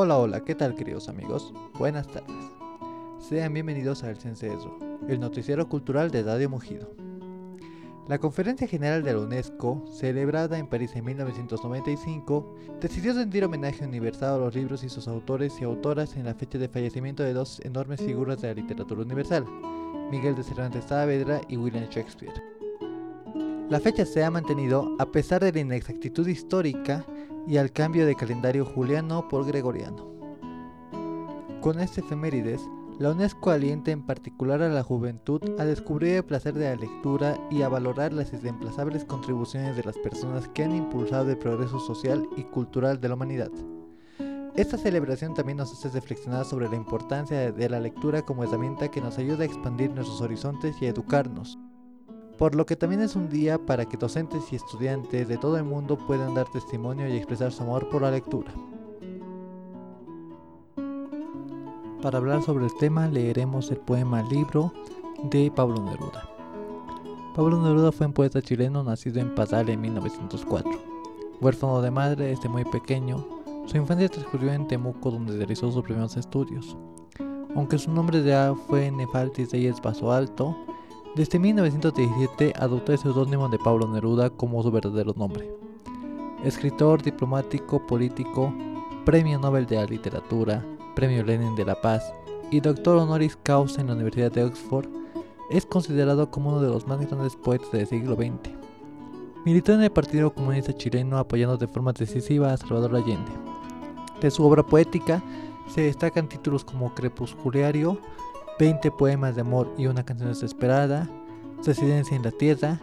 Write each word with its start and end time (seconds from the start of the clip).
Hola, 0.00 0.16
hola, 0.16 0.44
¿qué 0.44 0.54
tal 0.54 0.76
queridos 0.76 1.08
amigos? 1.08 1.52
Buenas 1.76 2.06
tardes. 2.06 2.36
Sean 3.18 3.52
bienvenidos 3.52 4.04
a 4.04 4.10
El 4.10 4.16
Censo, 4.16 4.78
el 5.08 5.18
noticiero 5.18 5.68
cultural 5.68 6.12
de 6.12 6.22
Radio 6.22 6.48
Mugido. 6.48 6.88
La 8.06 8.18
Conferencia 8.18 8.68
General 8.68 9.02
de 9.02 9.14
la 9.14 9.18
UNESCO, 9.18 9.82
celebrada 9.90 10.56
en 10.56 10.68
París 10.68 10.92
en 10.94 11.04
1995, 11.04 12.54
decidió 12.80 13.12
rendir 13.12 13.44
homenaje 13.44 13.84
universal 13.84 14.34
a 14.34 14.38
los 14.38 14.54
libros 14.54 14.84
y 14.84 14.88
sus 14.88 15.08
autores 15.08 15.60
y 15.60 15.64
autoras 15.64 16.14
en 16.14 16.26
la 16.26 16.34
fecha 16.34 16.58
de 16.58 16.68
fallecimiento 16.68 17.24
de 17.24 17.32
dos 17.32 17.60
enormes 17.64 18.00
figuras 18.00 18.40
de 18.40 18.54
la 18.54 18.54
literatura 18.54 19.02
universal, 19.02 19.46
Miguel 20.12 20.36
de 20.36 20.44
Cervantes 20.44 20.84
Saavedra 20.84 21.40
y 21.48 21.56
William 21.56 21.88
Shakespeare. 21.90 22.40
La 23.68 23.80
fecha 23.80 24.06
se 24.06 24.22
ha 24.22 24.30
mantenido 24.30 24.94
a 25.00 25.06
pesar 25.06 25.42
de 25.42 25.52
la 25.52 25.58
inexactitud 25.58 26.28
histórica 26.28 27.04
y 27.48 27.56
al 27.56 27.72
cambio 27.72 28.04
de 28.04 28.14
calendario 28.14 28.64
juliano 28.64 29.26
por 29.28 29.46
gregoriano. 29.46 30.06
Con 31.62 31.80
este 31.80 32.02
efemérides, 32.02 32.60
la 32.98 33.10
UNESCO 33.12 33.50
alienta 33.50 33.90
en 33.90 34.04
particular 34.04 34.60
a 34.60 34.68
la 34.68 34.82
juventud 34.82 35.40
a 35.58 35.64
descubrir 35.64 36.16
el 36.16 36.24
placer 36.24 36.54
de 36.54 36.66
la 36.66 36.76
lectura 36.76 37.38
y 37.50 37.62
a 37.62 37.68
valorar 37.68 38.12
las 38.12 38.32
irreemplazables 38.32 39.04
contribuciones 39.04 39.76
de 39.76 39.84
las 39.84 39.96
personas 39.98 40.48
que 40.48 40.64
han 40.64 40.74
impulsado 40.74 41.30
el 41.30 41.38
progreso 41.38 41.78
social 41.78 42.28
y 42.36 42.42
cultural 42.42 43.00
de 43.00 43.08
la 43.08 43.14
humanidad. 43.14 43.50
Esta 44.56 44.76
celebración 44.76 45.34
también 45.34 45.58
nos 45.58 45.72
hace 45.72 45.88
reflexionar 45.88 46.44
sobre 46.44 46.68
la 46.68 46.76
importancia 46.76 47.52
de 47.52 47.68
la 47.68 47.80
lectura 47.80 48.22
como 48.22 48.42
herramienta 48.42 48.90
que 48.90 49.00
nos 49.00 49.16
ayuda 49.16 49.44
a 49.44 49.46
expandir 49.46 49.90
nuestros 49.90 50.20
horizontes 50.20 50.74
y 50.82 50.86
a 50.86 50.90
educarnos 50.90 51.58
por 52.38 52.54
lo 52.54 52.64
que 52.64 52.76
también 52.76 53.02
es 53.02 53.16
un 53.16 53.28
día 53.28 53.58
para 53.58 53.84
que 53.84 53.96
docentes 53.96 54.52
y 54.52 54.56
estudiantes 54.56 55.26
de 55.26 55.36
todo 55.36 55.56
el 55.56 55.64
mundo 55.64 55.98
puedan 55.98 56.34
dar 56.34 56.46
testimonio 56.48 57.08
y 57.08 57.16
expresar 57.16 57.50
su 57.50 57.64
amor 57.64 57.88
por 57.90 58.02
la 58.02 58.12
lectura. 58.12 58.52
Para 62.00 62.18
hablar 62.18 62.42
sobre 62.44 62.66
el 62.66 62.74
tema 62.78 63.08
leeremos 63.08 63.72
el 63.72 63.78
poema 63.78 64.22
Libro 64.22 64.72
de 65.24 65.50
Pablo 65.50 65.82
Neruda. 65.82 66.30
Pablo 67.34 67.60
Neruda 67.60 67.90
fue 67.90 68.06
un 68.06 68.12
poeta 68.12 68.40
chileno 68.40 68.84
nacido 68.84 69.20
en 69.20 69.34
Padal 69.34 69.68
en 69.68 69.80
1904. 69.80 70.70
Huérfano 71.40 71.82
de 71.82 71.90
madre 71.90 72.26
desde 72.26 72.48
muy 72.48 72.64
pequeño, 72.64 73.26
su 73.66 73.76
infancia 73.76 74.08
transcurrió 74.08 74.52
en 74.52 74.68
Temuco 74.68 75.10
donde 75.10 75.36
realizó 75.36 75.72
sus 75.72 75.82
primeros 75.82 76.16
estudios. 76.16 76.76
Aunque 77.56 77.78
su 77.78 77.90
nombre 77.90 78.22
real 78.22 78.54
fue 78.68 78.92
Nefaltis 78.92 79.50
Reyes 79.50 79.80
Baso 79.82 80.12
Alto, 80.12 80.56
desde 81.18 81.40
1917 81.40 82.52
adoptó 82.56 82.92
el 82.92 82.98
seudónimo 82.98 83.48
de 83.48 83.58
Pablo 83.58 83.88
Neruda 83.88 84.30
como 84.30 84.62
su 84.62 84.70
verdadero 84.70 85.14
nombre. 85.16 85.52
Escritor, 86.44 87.02
diplomático, 87.02 87.84
político, 87.84 88.54
Premio 89.04 89.36
Nobel 89.40 89.66
de 89.66 89.74
la 89.74 89.84
Literatura, 89.84 90.64
Premio 90.94 91.24
Lenin 91.24 91.56
de 91.56 91.64
la 91.64 91.74
Paz 91.80 92.04
y 92.52 92.60
doctor 92.60 92.98
honoris 92.98 93.36
causa 93.42 93.80
en 93.80 93.88
la 93.88 93.94
Universidad 93.94 94.30
de 94.30 94.44
Oxford, 94.44 94.86
es 95.50 95.66
considerado 95.66 96.30
como 96.30 96.50
uno 96.50 96.60
de 96.60 96.68
los 96.68 96.86
más 96.86 97.04
grandes 97.04 97.34
poetas 97.34 97.72
del 97.72 97.88
siglo 97.88 98.14
XX. 98.14 98.54
Militó 99.44 99.72
en 99.72 99.82
el 99.82 99.90
Partido 99.90 100.32
Comunista 100.32 100.72
Chileno 100.72 101.18
apoyando 101.18 101.56
de 101.56 101.66
forma 101.66 101.92
decisiva 101.92 102.52
a 102.52 102.56
Salvador 102.56 102.94
Allende. 102.94 103.32
De 104.20 104.30
su 104.30 104.44
obra 104.44 104.64
poética 104.64 105.20
se 105.66 105.80
destacan 105.80 106.28
títulos 106.28 106.64
como 106.64 106.94
Crepusculario, 106.94 107.98
20 108.58 108.90
poemas 108.90 109.36
de 109.36 109.42
amor 109.42 109.72
y 109.78 109.86
una 109.86 110.04
canción 110.04 110.30
desesperada, 110.30 111.08
Residencia 111.64 112.16
en 112.16 112.22
la 112.22 112.32
Tierra, 112.32 112.80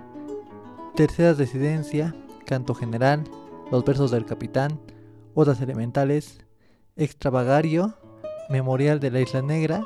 Tercera 0.96 1.34
Residencia, 1.34 2.16
Canto 2.46 2.74
General, 2.74 3.24
Los 3.72 3.84
versos 3.84 4.12
del 4.12 4.25
Capitán, 4.25 4.80
Odas 5.34 5.59
Elementales, 5.59 6.40
Extravagario, 6.96 7.96
Memorial 8.50 9.00
de 9.00 9.12
la 9.12 9.19
Isla 9.19 9.41
Negra 9.41 9.86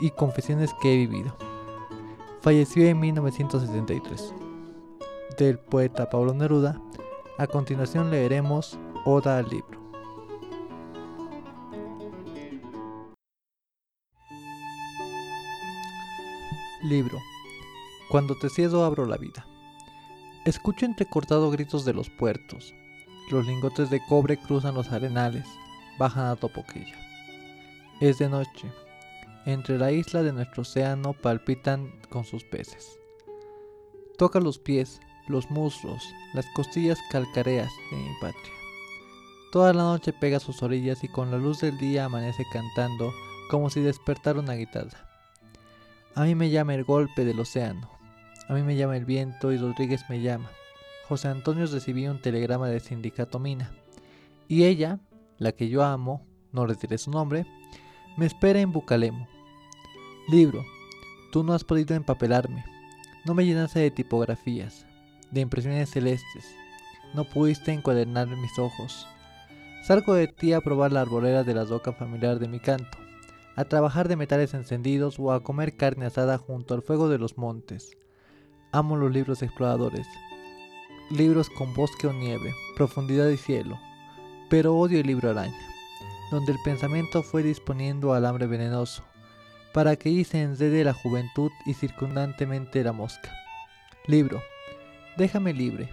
y 0.00 0.10
Confesiones 0.10 0.74
que 0.80 0.92
he 0.92 0.96
vivido. 0.96 1.36
Falleció 2.40 2.84
en 2.86 2.98
1973. 2.98 4.34
Del 5.38 5.58
poeta 5.58 6.10
Pablo 6.10 6.34
Neruda, 6.34 6.80
a 7.38 7.46
continuación 7.46 8.10
leeremos 8.10 8.78
Oda 9.04 9.38
al 9.38 9.48
libro. 9.48 9.81
Libro. 16.82 17.22
Cuando 18.08 18.36
te 18.36 18.50
cedo 18.50 18.84
abro 18.84 19.06
la 19.06 19.16
vida. 19.16 19.46
Escucho 20.44 20.84
entrecortado 20.84 21.48
gritos 21.52 21.84
de 21.84 21.94
los 21.94 22.10
puertos. 22.10 22.74
Los 23.30 23.46
lingotes 23.46 23.88
de 23.88 24.04
cobre 24.04 24.36
cruzan 24.36 24.74
los 24.74 24.90
arenales, 24.90 25.46
bajan 25.96 26.26
a 26.26 26.34
Topoquilla. 26.34 26.96
Es 28.00 28.18
de 28.18 28.28
noche. 28.28 28.72
Entre 29.46 29.78
la 29.78 29.92
isla 29.92 30.24
de 30.24 30.32
nuestro 30.32 30.62
océano 30.62 31.12
palpitan 31.12 31.88
con 32.10 32.24
sus 32.24 32.42
peces. 32.42 32.98
Toca 34.18 34.40
los 34.40 34.58
pies, 34.58 35.00
los 35.28 35.48
muslos, 35.52 36.02
las 36.34 36.46
costillas 36.56 36.98
calcareas 37.12 37.70
de 37.92 37.96
mi 37.96 38.10
patria. 38.20 38.52
Toda 39.52 39.72
la 39.72 39.84
noche 39.84 40.12
pega 40.12 40.40
sus 40.40 40.64
orillas 40.64 41.04
y 41.04 41.08
con 41.08 41.30
la 41.30 41.36
luz 41.36 41.60
del 41.60 41.78
día 41.78 42.06
amanece 42.06 42.44
cantando 42.52 43.12
como 43.50 43.70
si 43.70 43.80
despertara 43.80 44.40
una 44.40 44.54
guitarra. 44.54 45.11
A 46.14 46.24
mí 46.24 46.34
me 46.34 46.50
llama 46.50 46.74
el 46.74 46.84
golpe 46.84 47.24
del 47.24 47.40
océano. 47.40 47.88
A 48.46 48.52
mí 48.52 48.62
me 48.62 48.76
llama 48.76 48.98
el 48.98 49.06
viento 49.06 49.50
y 49.50 49.56
Rodríguez 49.56 50.04
me 50.10 50.20
llama. 50.20 50.50
José 51.08 51.28
Antonio 51.28 51.64
recibió 51.66 52.10
un 52.10 52.20
telegrama 52.20 52.68
del 52.68 52.82
sindicato 52.82 53.38
Mina. 53.38 53.72
Y 54.46 54.64
ella, 54.64 55.00
la 55.38 55.52
que 55.52 55.70
yo 55.70 55.82
amo, 55.82 56.26
no 56.52 56.66
retiré 56.66 56.98
su 56.98 57.10
nombre, 57.10 57.46
me 58.18 58.26
espera 58.26 58.60
en 58.60 58.72
Bucalemo. 58.72 59.26
Libro, 60.28 60.62
tú 61.32 61.44
no 61.44 61.54
has 61.54 61.64
podido 61.64 61.96
empapelarme. 61.96 62.62
No 63.24 63.32
me 63.32 63.46
llenaste 63.46 63.80
de 63.80 63.90
tipografías, 63.90 64.84
de 65.30 65.40
impresiones 65.40 65.88
celestes. 65.88 66.54
No 67.14 67.24
pudiste 67.24 67.72
encuadernar 67.72 68.28
mis 68.28 68.58
ojos. 68.58 69.06
Salgo 69.82 70.12
de 70.12 70.28
ti 70.28 70.52
a 70.52 70.60
probar 70.60 70.92
la 70.92 71.00
arbolera 71.00 71.42
de 71.42 71.54
la 71.54 71.64
roca 71.64 71.94
familiar 71.94 72.38
de 72.38 72.48
mi 72.48 72.60
canto 72.60 73.01
a 73.56 73.64
trabajar 73.64 74.08
de 74.08 74.16
metales 74.16 74.54
encendidos 74.54 75.18
o 75.18 75.32
a 75.32 75.42
comer 75.42 75.76
carne 75.76 76.06
asada 76.06 76.38
junto 76.38 76.74
al 76.74 76.82
fuego 76.82 77.08
de 77.08 77.18
los 77.18 77.36
montes. 77.36 77.96
Amo 78.72 78.96
los 78.96 79.12
libros 79.12 79.42
exploradores, 79.42 80.06
libros 81.10 81.50
con 81.50 81.74
bosque 81.74 82.06
o 82.06 82.12
nieve, 82.12 82.54
profundidad 82.76 83.28
y 83.28 83.36
cielo, 83.36 83.78
pero 84.48 84.74
odio 84.76 85.00
el 85.00 85.06
libro 85.06 85.30
araña, 85.30 85.58
donde 86.30 86.52
el 86.52 86.58
pensamiento 86.64 87.22
fue 87.22 87.42
disponiendo 87.42 88.14
al 88.14 88.24
hambre 88.24 88.46
venenoso, 88.46 89.04
para 89.74 89.96
que 89.96 90.08
hice 90.08 90.32
se 90.32 90.42
enrede 90.42 90.84
la 90.84 90.94
juventud 90.94 91.50
y 91.66 91.74
circundantemente 91.74 92.82
la 92.82 92.92
mosca. 92.92 93.30
Libro, 94.06 94.42
déjame 95.18 95.52
libre, 95.52 95.90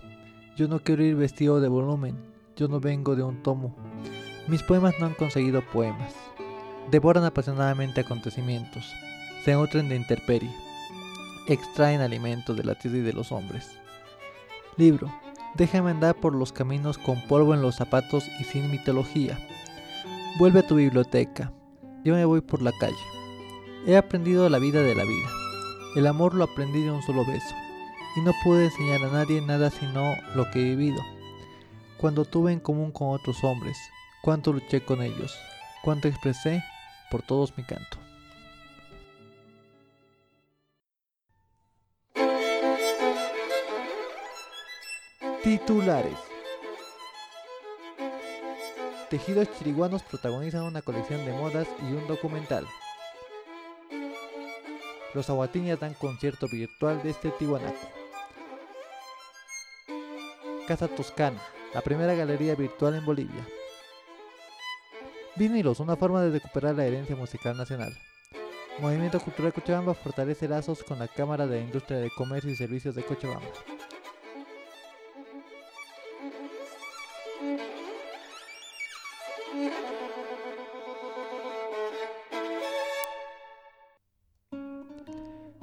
yo 0.55 0.69
no 0.69 0.79
quiero 0.79 1.03
ir 1.03 1.15
vestido 1.15 1.59
de 1.59 1.67
volumen, 1.67 2.17
yo 2.55 2.69
no 2.69 2.79
vengo 2.79 3.17
de 3.17 3.23
un 3.23 3.43
tomo, 3.43 3.75
mis 4.47 4.63
poemas 4.63 4.93
no 4.99 5.07
han 5.07 5.13
conseguido 5.13 5.61
poemas 5.73 6.15
devoran 6.91 7.23
apasionadamente 7.23 8.01
acontecimientos, 8.01 8.93
se 9.43 9.53
nutren 9.53 9.89
de 9.89 9.95
intemperie, 9.95 10.51
extraen 11.47 12.01
alimentos 12.01 12.55
de 12.55 12.63
la 12.63 12.75
tierra 12.75 12.97
y 12.97 13.01
de 13.01 13.13
los 13.13 13.31
hombres. 13.31 13.69
Libro, 14.77 15.11
déjame 15.55 15.91
andar 15.91 16.15
por 16.15 16.35
los 16.35 16.51
caminos 16.51 16.97
con 16.97 17.21
polvo 17.27 17.53
en 17.53 17.61
los 17.61 17.75
zapatos 17.75 18.25
y 18.39 18.43
sin 18.43 18.71
mitología. 18.71 19.37
Vuelve 20.37 20.59
a 20.59 20.67
tu 20.67 20.75
biblioteca, 20.75 21.51
yo 22.03 22.15
me 22.15 22.25
voy 22.25 22.41
por 22.41 22.61
la 22.61 22.71
calle. 22.79 22.95
He 23.85 23.97
aprendido 23.97 24.47
la 24.49 24.59
vida 24.59 24.81
de 24.81 24.95
la 24.95 25.03
vida. 25.03 25.29
El 25.95 26.07
amor 26.07 26.33
lo 26.33 26.43
aprendí 26.43 26.83
de 26.83 26.91
un 26.91 27.01
solo 27.01 27.25
beso, 27.25 27.55
y 28.15 28.21
no 28.21 28.31
pude 28.43 28.65
enseñar 28.65 29.03
a 29.03 29.11
nadie 29.11 29.41
nada 29.41 29.69
sino 29.69 30.13
lo 30.35 30.49
que 30.51 30.59
he 30.59 30.75
vivido. 30.75 31.01
Cuando 31.97 32.25
tuve 32.25 32.53
en 32.53 32.59
común 32.59 32.91
con 32.91 33.09
otros 33.09 33.43
hombres, 33.43 33.77
cuánto 34.21 34.53
luché 34.53 34.81
con 34.85 35.01
ellos, 35.01 35.35
cuánto 35.83 36.07
expresé 36.07 36.63
por 37.09 37.21
todos 37.21 37.57
mi 37.57 37.63
canto. 37.63 37.97
Titulares. 45.43 46.17
Tejidos 49.09 49.47
Chiriguanos 49.57 50.03
protagonizan 50.03 50.63
una 50.63 50.81
colección 50.81 51.25
de 51.25 51.31
modas 51.31 51.67
y 51.81 51.93
un 51.93 52.07
documental. 52.07 52.67
Los 55.15 55.29
aguatiñas 55.29 55.79
dan 55.79 55.95
concierto 55.95 56.47
virtual 56.47 57.01
desde 57.03 57.31
Tiwanaku. 57.31 57.87
Casa 60.67 60.87
Toscana, 60.87 61.41
la 61.73 61.81
primera 61.81 62.13
galería 62.13 62.53
virtual 62.53 62.93
en 62.93 63.05
Bolivia. 63.05 63.58
Vinilos, 65.39 65.79
una 65.79 65.95
forma 65.95 66.21
de 66.21 66.31
recuperar 66.31 66.75
la 66.75 66.85
herencia 66.85 67.15
musical 67.15 67.55
nacional. 67.55 67.97
Movimiento 68.81 69.21
Cultural 69.21 69.53
Cochabamba 69.53 69.93
fortalece 69.93 70.49
lazos 70.49 70.83
con 70.83 70.99
la 70.99 71.07
Cámara 71.07 71.47
de 71.47 71.61
Industria 71.61 71.97
de 71.99 72.09
Comercio 72.09 72.51
y 72.51 72.57
Servicios 72.57 72.93
de 72.93 73.05
Cochabamba. 73.05 73.47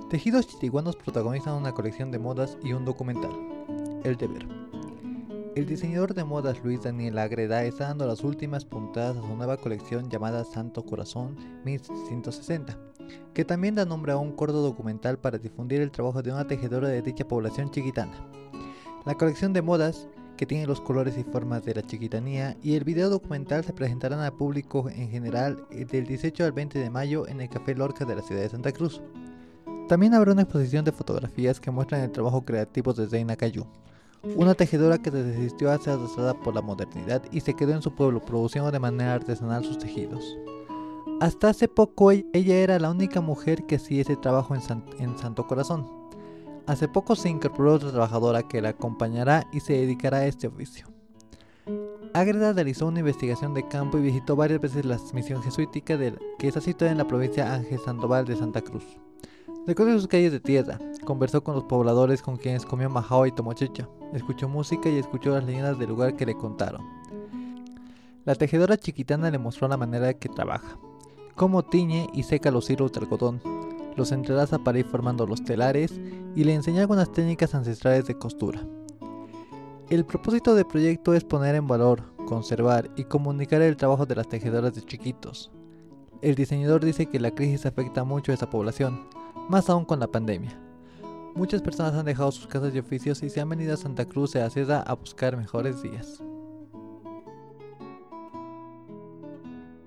Tejidos 0.08 0.46
chitiguanos 0.46 0.96
protagonizan 0.96 1.52
una 1.52 1.73
colección 1.73 2.11
de 2.11 2.19
modas 2.19 2.56
y 2.62 2.73
un 2.73 2.87
documental, 2.87 3.32
El 4.05 4.17
Deber. 4.17 4.66
El 5.56 5.64
diseñador 5.64 6.12
de 6.12 6.23
modas 6.23 6.62
Luis 6.62 6.82
Daniel 6.82 7.17
Agreda 7.17 7.64
está 7.64 7.88
dando 7.88 8.06
las 8.06 8.23
últimas 8.23 8.67
puntadas 8.67 9.17
a 9.17 9.23
su 9.23 9.35
nueva 9.35 9.56
colección 9.56 10.11
llamada 10.11 10.44
Santo 10.44 10.85
Corazón 10.85 11.35
1760, 11.64 12.79
que 13.32 13.47
también 13.47 13.75
da 13.75 13.87
nombre 13.87 14.12
a 14.12 14.19
un 14.19 14.32
corto 14.32 14.61
documental 14.61 15.19
para 15.19 15.38
difundir 15.38 15.81
el 15.81 15.91
trabajo 15.91 16.23
de 16.23 16.31
una 16.31 16.47
tejedora 16.47 16.88
de 16.88 17.00
dicha 17.00 17.26
población 17.26 17.70
chiquitana. 17.70 18.12
La 19.06 19.14
colección 19.14 19.55
de 19.55 19.62
modas, 19.62 20.08
que 20.37 20.44
tiene 20.44 20.67
los 20.67 20.82
colores 20.82 21.17
y 21.17 21.25
formas 21.25 21.64
de 21.64 21.75
la 21.75 21.82
chiquitanía, 21.82 22.55
y 22.62 22.75
el 22.75 22.85
video 22.85 23.09
documental 23.09 23.64
se 23.64 23.73
presentarán 23.73 24.20
al 24.20 24.35
público 24.35 24.91
en 24.91 25.09
general 25.09 25.67
del 25.70 26.06
18 26.06 26.44
al 26.44 26.52
20 26.52 26.79
de 26.79 26.91
mayo 26.91 27.26
en 27.26 27.41
el 27.41 27.49
Café 27.49 27.75
Lorca 27.75 28.05
de 28.05 28.14
la 28.14 28.20
ciudad 28.20 28.43
de 28.43 28.50
Santa 28.50 28.73
Cruz. 28.73 29.00
También 29.88 30.12
habrá 30.12 30.32
una 30.32 30.43
exposición 30.43 30.85
de 30.85 30.93
fotografías 30.93 31.61
que 31.61 31.70
muestran 31.70 32.02
el 32.02 32.12
trabajo 32.12 32.44
creativo 32.44 32.93
de 32.93 33.09
Zeina 33.09 33.37
Cayu, 33.37 33.67
una 34.34 34.55
tejedora 34.55 34.99
que 34.99 35.11
se 35.11 35.23
desistió 35.23 35.70
a 35.70 35.78
ser 35.78 35.94
arrastrada 35.94 36.34
por 36.34 36.55
la 36.55 36.62
modernidad 36.62 37.23
y 37.31 37.40
se 37.40 37.55
quedó 37.55 37.73
en 37.73 37.82
su 37.82 37.93
pueblo 37.93 38.20
produciendo 38.20 38.70
de 38.70 38.78
manera 38.78 39.14
artesanal 39.14 39.64
sus 39.64 39.78
tejidos. 39.78 40.37
Hasta 41.20 41.50
hace 41.50 41.69
poco 41.69 42.11
ella 42.11 42.56
era 42.56 42.78
la 42.78 42.90
única 42.90 43.20
mujer 43.20 43.64
que 43.67 43.76
hacía 43.76 44.02
ese 44.02 44.17
trabajo 44.17 44.55
en, 44.55 44.61
en 44.99 45.17
Santo 45.17 45.46
Corazón. 45.46 45.87
Hace 46.67 46.88
poco 46.88 47.14
se 47.14 47.28
incorporó 47.28 47.75
otra 47.75 47.90
trabajadora 47.90 48.43
que 48.43 48.61
la 48.61 48.70
acompañará 48.70 49.46
y 49.52 49.61
se 49.61 49.75
dedicará 49.75 50.19
a 50.19 50.26
este 50.26 50.49
oficio. 50.49 50.88
Ágreda 52.12 52.52
realizó 52.52 52.87
una 52.87 53.00
investigación 53.00 53.55
de 53.55 53.67
campo 53.69 53.99
y 53.99 54.02
visitó 54.02 54.37
varias 54.37 54.61
veces 54.61 54.84
la 54.84 54.99
misión 55.12 55.43
jesuítica 55.43 55.96
de, 55.96 56.14
que 56.38 56.49
está 56.49 56.61
situada 56.61 56.93
en 56.93 56.99
la 56.99 57.06
provincia 57.06 57.52
Ángel 57.52 57.78
Sandoval 57.78 58.25
de 58.25 58.37
Santa 58.37 58.62
Cruz. 58.62 58.84
Recorrió 59.67 59.99
sus 59.99 60.07
calles 60.07 60.31
de 60.31 60.39
tierra, 60.39 60.79
conversó 61.05 61.43
con 61.43 61.57
los 61.57 61.65
pobladores 61.65 62.23
con 62.23 62.37
quienes 62.37 62.65
comió 62.65 62.89
majao 62.89 63.27
y 63.27 63.33
tomó 63.33 63.53
chicha, 63.53 63.89
escuchó 64.13 64.49
música 64.49 64.89
y 64.89 64.97
escuchó 64.97 65.31
las 65.31 65.45
leyendas 65.45 65.77
del 65.77 65.89
lugar 65.89 66.15
que 66.15 66.25
le 66.25 66.37
contaron. 66.37 66.83
La 68.25 68.37
tejedora 68.37 68.77
chiquitana 68.77 69.29
le 69.29 69.39
mostró 69.39 69.67
la 69.67 69.77
manera 69.77 70.15
que 70.15 70.29
trabaja, 70.29 70.79
cómo 71.35 71.65
tiñe 71.65 72.07
y 72.15 72.23
seca 72.23 72.53
los 72.53 72.71
hilos 72.71 72.93
de 72.93 73.01
algodón, 73.01 73.41
los 73.97 74.13
entrelaza 74.13 74.61
para 74.61 74.79
ir 74.79 74.85
formando 74.85 75.27
los 75.27 75.43
telares 75.43 75.99
y 76.37 76.45
le 76.45 76.55
enseñó 76.55 76.81
algunas 76.81 77.11
técnicas 77.11 77.53
ancestrales 77.55 78.07
de 78.07 78.17
costura. 78.17 78.61
El 79.91 80.05
propósito 80.05 80.55
del 80.55 80.67
proyecto 80.67 81.12
es 81.12 81.25
poner 81.25 81.57
en 81.57 81.67
valor, 81.67 82.05
conservar 82.27 82.89
y 82.95 83.03
comunicar 83.03 83.62
el 83.62 83.77
trabajo 83.77 84.07
de 84.07 84.15
las 84.15 84.29
tejedoras 84.29 84.75
de 84.75 84.83
chiquitos. 84.83 85.51
El 86.23 86.37
diseñador 86.37 86.85
dice 86.85 87.07
que 87.07 87.19
la 87.19 87.33
crisis 87.33 87.67
afecta 87.67 88.05
mucho 88.05 88.31
a 88.31 88.35
esa 88.35 88.49
población, 88.49 89.07
más 89.49 89.71
aún 89.71 89.85
con 89.85 90.01
la 90.01 90.09
pandemia. 90.09 90.59
Muchas 91.35 91.63
personas 91.63 91.95
han 91.95 92.07
dejado 92.07 92.33
sus 92.33 92.47
casas 92.47 92.75
y 92.75 92.79
oficios 92.79 93.23
y 93.23 93.31
se 93.31 93.41
han 93.41 93.49
venido 93.49 93.75
a 93.75 93.77
Santa 93.77 94.07
Cruz 94.07 94.33
de 94.33 94.43
Aceda 94.43 94.81
a 94.83 94.95
buscar 94.95 95.37
mejores 95.37 95.83
días. 95.83 96.23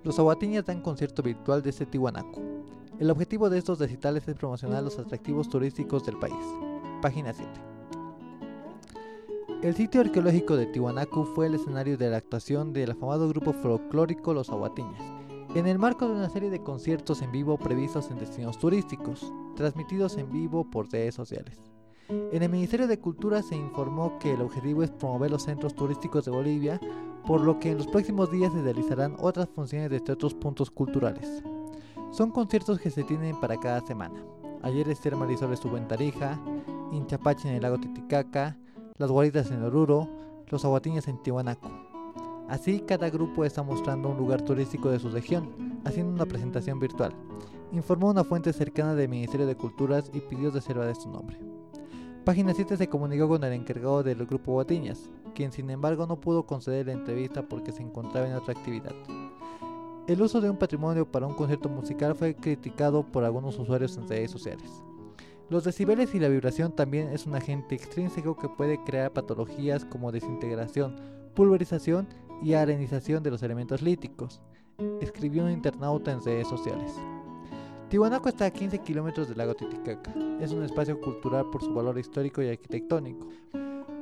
Los 0.03 0.17
aguatiñas 0.17 0.65
dan 0.65 0.81
concierto 0.81 1.21
virtual 1.21 1.61
desde 1.61 1.85
Tiwanaku. 1.85 2.41
El 2.99 3.09
objetivo 3.09 3.49
de 3.49 3.57
estos 3.57 3.79
recitales 3.79 4.27
es 4.27 4.35
promocionar 4.35 4.83
los 4.83 4.97
atractivos 4.97 5.49
turísticos 5.49 6.05
del 6.05 6.17
país. 6.17 6.35
Página 7.01 7.33
7. 7.33 7.49
El 9.61 9.75
sitio 9.75 10.01
arqueológico 10.01 10.55
de 10.55 10.67
Tiwanaku 10.67 11.25
fue 11.25 11.47
el 11.47 11.55
escenario 11.55 11.97
de 11.97 12.09
la 12.09 12.17
actuación 12.17 12.71
del 12.71 12.91
afamado 12.91 13.27
grupo 13.27 13.51
folclórico 13.51 14.33
Los 14.33 14.49
Aguatiñas, 14.49 15.01
en 15.53 15.67
el 15.67 15.79
marco 15.79 16.07
de 16.07 16.13
una 16.13 16.29
serie 16.29 16.49
de 16.49 16.63
conciertos 16.63 17.21
en 17.21 17.31
vivo 17.31 17.57
previstos 17.57 18.09
en 18.09 18.19
destinos 18.19 18.57
turísticos 18.57 19.33
transmitidos 19.59 20.17
en 20.17 20.31
vivo 20.31 20.63
por 20.63 20.89
redes 20.89 21.13
sociales. 21.15 21.59
En 22.07 22.41
el 22.41 22.49
Ministerio 22.49 22.87
de 22.87 22.97
Cultura 22.97 23.43
se 23.43 23.57
informó 23.57 24.17
que 24.17 24.31
el 24.31 24.41
objetivo 24.41 24.83
es 24.83 24.89
promover 24.89 25.29
los 25.29 25.43
centros 25.43 25.75
turísticos 25.75 26.23
de 26.23 26.31
Bolivia, 26.31 26.79
por 27.27 27.41
lo 27.41 27.59
que 27.59 27.71
en 27.71 27.77
los 27.77 27.87
próximos 27.87 28.31
días 28.31 28.53
se 28.53 28.61
realizarán 28.61 29.17
otras 29.19 29.49
funciones 29.49 29.89
desde 29.89 30.13
otros 30.13 30.33
puntos 30.33 30.71
culturales. 30.71 31.43
Son 32.11 32.31
conciertos 32.31 32.79
que 32.79 32.89
se 32.89 33.03
tienen 33.03 33.37
para 33.41 33.57
cada 33.57 33.85
semana. 33.85 34.23
Ayer 34.61 34.87
Esther 34.87 35.17
Marisol 35.17 35.51
estuvo 35.51 35.75
en 35.75 35.89
Tarija, 35.89 36.39
Inchapache 36.93 37.49
en 37.49 37.55
el 37.55 37.61
lago 37.61 37.79
Titicaca, 37.79 38.57
Las 38.97 39.11
Guaritas 39.11 39.51
en 39.51 39.61
Oruro, 39.61 40.07
Los 40.47 40.63
Aguatiñas 40.63 41.09
en 41.09 41.21
Tiwanaku. 41.21 41.69
Así, 42.47 42.79
cada 42.79 43.09
grupo 43.09 43.43
está 43.43 43.61
mostrando 43.61 44.07
un 44.07 44.17
lugar 44.17 44.41
turístico 44.41 44.89
de 44.89 44.99
su 44.99 45.09
región, 45.09 45.81
haciendo 45.83 46.13
una 46.13 46.25
presentación 46.25 46.79
virtual 46.79 47.13
informó 47.71 48.09
una 48.09 48.23
fuente 48.23 48.53
cercana 48.53 48.95
del 48.95 49.09
Ministerio 49.09 49.45
de 49.45 49.55
Culturas 49.55 50.09
y 50.13 50.19
pidió 50.19 50.51
reservar 50.51 50.95
su 50.95 51.09
nombre. 51.09 51.37
Página 52.25 52.53
7 52.53 52.77
se 52.77 52.89
comunicó 52.89 53.27
con 53.27 53.43
el 53.43 53.53
encargado 53.53 54.03
del 54.03 54.25
grupo 54.25 54.53
Guatiñas, 54.53 55.09
quien 55.33 55.51
sin 55.51 55.69
embargo 55.69 56.05
no 56.05 56.19
pudo 56.19 56.45
conceder 56.45 56.87
la 56.87 56.93
entrevista 56.93 57.43
porque 57.43 57.71
se 57.71 57.81
encontraba 57.81 58.27
en 58.27 58.35
otra 58.35 58.53
actividad. 58.53 58.93
El 60.07 60.21
uso 60.21 60.41
de 60.41 60.49
un 60.49 60.57
patrimonio 60.57 61.09
para 61.09 61.27
un 61.27 61.35
concierto 61.35 61.69
musical 61.69 62.15
fue 62.15 62.35
criticado 62.35 63.03
por 63.03 63.23
algunos 63.23 63.57
usuarios 63.57 63.95
en 63.97 64.07
redes 64.07 64.31
sociales. 64.31 64.83
Los 65.49 65.63
decibeles 65.63 66.13
y 66.13 66.19
la 66.19 66.29
vibración 66.29 66.71
también 66.71 67.09
es 67.09 67.25
un 67.25 67.35
agente 67.35 67.75
extrínseco 67.75 68.37
que 68.37 68.49
puede 68.49 68.83
crear 68.83 69.11
patologías 69.11 69.85
como 69.85 70.11
desintegración, 70.11 70.95
pulverización 71.35 72.07
y 72.43 72.53
arenización 72.53 73.23
de 73.23 73.31
los 73.31 73.43
elementos 73.43 73.81
líticos, 73.81 74.41
escribió 75.01 75.43
un 75.43 75.51
internauta 75.51 76.11
en 76.11 76.23
redes 76.23 76.47
sociales. 76.47 76.93
Tiwanaku 77.89 78.29
está 78.29 78.45
a 78.45 78.51
15 78.51 78.79
kilómetros 78.79 79.27
del 79.27 79.39
lago 79.39 79.55
Titicaca. 79.55 80.13
Es 80.39 80.51
un 80.51 80.61
espacio 80.61 81.01
cultural 81.01 81.49
por 81.49 81.63
su 81.63 81.73
valor 81.73 81.97
histórico 81.97 82.39
y 82.43 82.49
arquitectónico. 82.49 83.27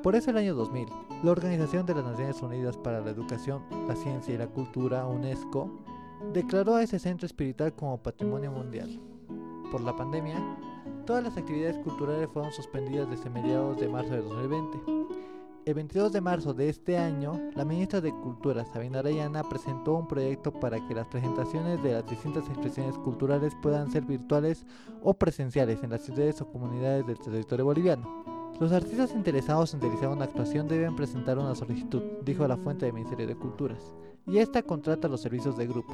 Por 0.03 0.13
eso 0.13 0.29
el 0.29 0.38
año 0.38 0.56
2000, 0.56 0.89
la 1.24 1.32
Organización 1.32 1.86
de 1.86 1.96
las 1.96 2.03
Naciones 2.03 2.41
Unidas 2.41 2.75
para 2.75 3.00
la 3.00 3.12
Educación, 3.12 3.63
la 3.88 3.96
Ciencia 3.96 4.34
y 4.34 4.38
la 4.38 4.48
Cultura, 4.48 5.08
UNESCO, 5.08 5.72
declaró 6.34 6.75
a 6.75 6.84
ese 6.84 7.00
centro 7.00 7.25
espiritual 7.25 7.74
como 7.75 8.03
Patrimonio 8.03 8.51
Mundial. 8.51 9.00
Por 9.72 9.79
la 9.79 9.96
pandemia, 9.96 10.36
todas 11.06 11.24
las 11.24 11.38
actividades 11.38 11.77
culturales 11.77 12.27
fueron 12.34 12.51
suspendidas 12.51 13.10
desde 13.10 13.29
mediados 13.29 13.79
de 13.79 13.88
marzo 13.88 14.12
de 14.12 14.22
2020 14.22 14.97
el 15.68 15.74
22 15.74 16.14
de 16.14 16.22
marzo 16.22 16.54
de 16.54 16.70
este 16.70 16.98
año, 16.98 17.52
la 17.54 17.66
ministra 17.66 18.00
de 18.00 18.14
Cultura, 18.14 18.64
Sabina 18.64 19.00
Arayana, 19.00 19.44
presentó 19.44 19.96
un 19.96 20.08
proyecto 20.08 20.54
para 20.54 20.80
que 20.88 20.96
las 20.96 21.08
presentaciones 21.08 21.84
de 21.84 21.92
las 21.92 22.08
distintas 22.08 22.48
expresiones 22.48 22.98
culturales 22.98 23.52
puedan 23.62 23.92
ser 23.92 24.06
virtuales 24.06 24.66
o 25.04 25.14
presenciales 25.14 25.84
en 25.84 25.90
las 25.90 26.04
ciudades 26.04 26.40
o 26.40 26.48
comunidades 26.50 27.06
del 27.06 27.20
territorio 27.20 27.66
boliviano. 27.66 28.24
Los 28.62 28.72
artistas 28.72 29.12
interesados 29.14 29.74
en 29.74 29.82
realizar 29.82 30.08
una 30.08 30.24
actuación 30.24 30.70
deben 30.70 30.96
presentar 30.96 31.38
una 31.38 31.54
solicitud, 31.54 32.02
dijo 32.24 32.48
la 32.48 32.56
fuente 32.56 32.86
del 32.86 32.96
Ministerio 32.96 33.28
de 33.28 33.36
Culturas, 33.36 33.94
y 34.26 34.38
esta 34.38 34.64
contrata 34.64 35.10
los 35.10 35.20
servicios 35.20 35.58
de 35.58 35.68
grupo. 35.68 35.94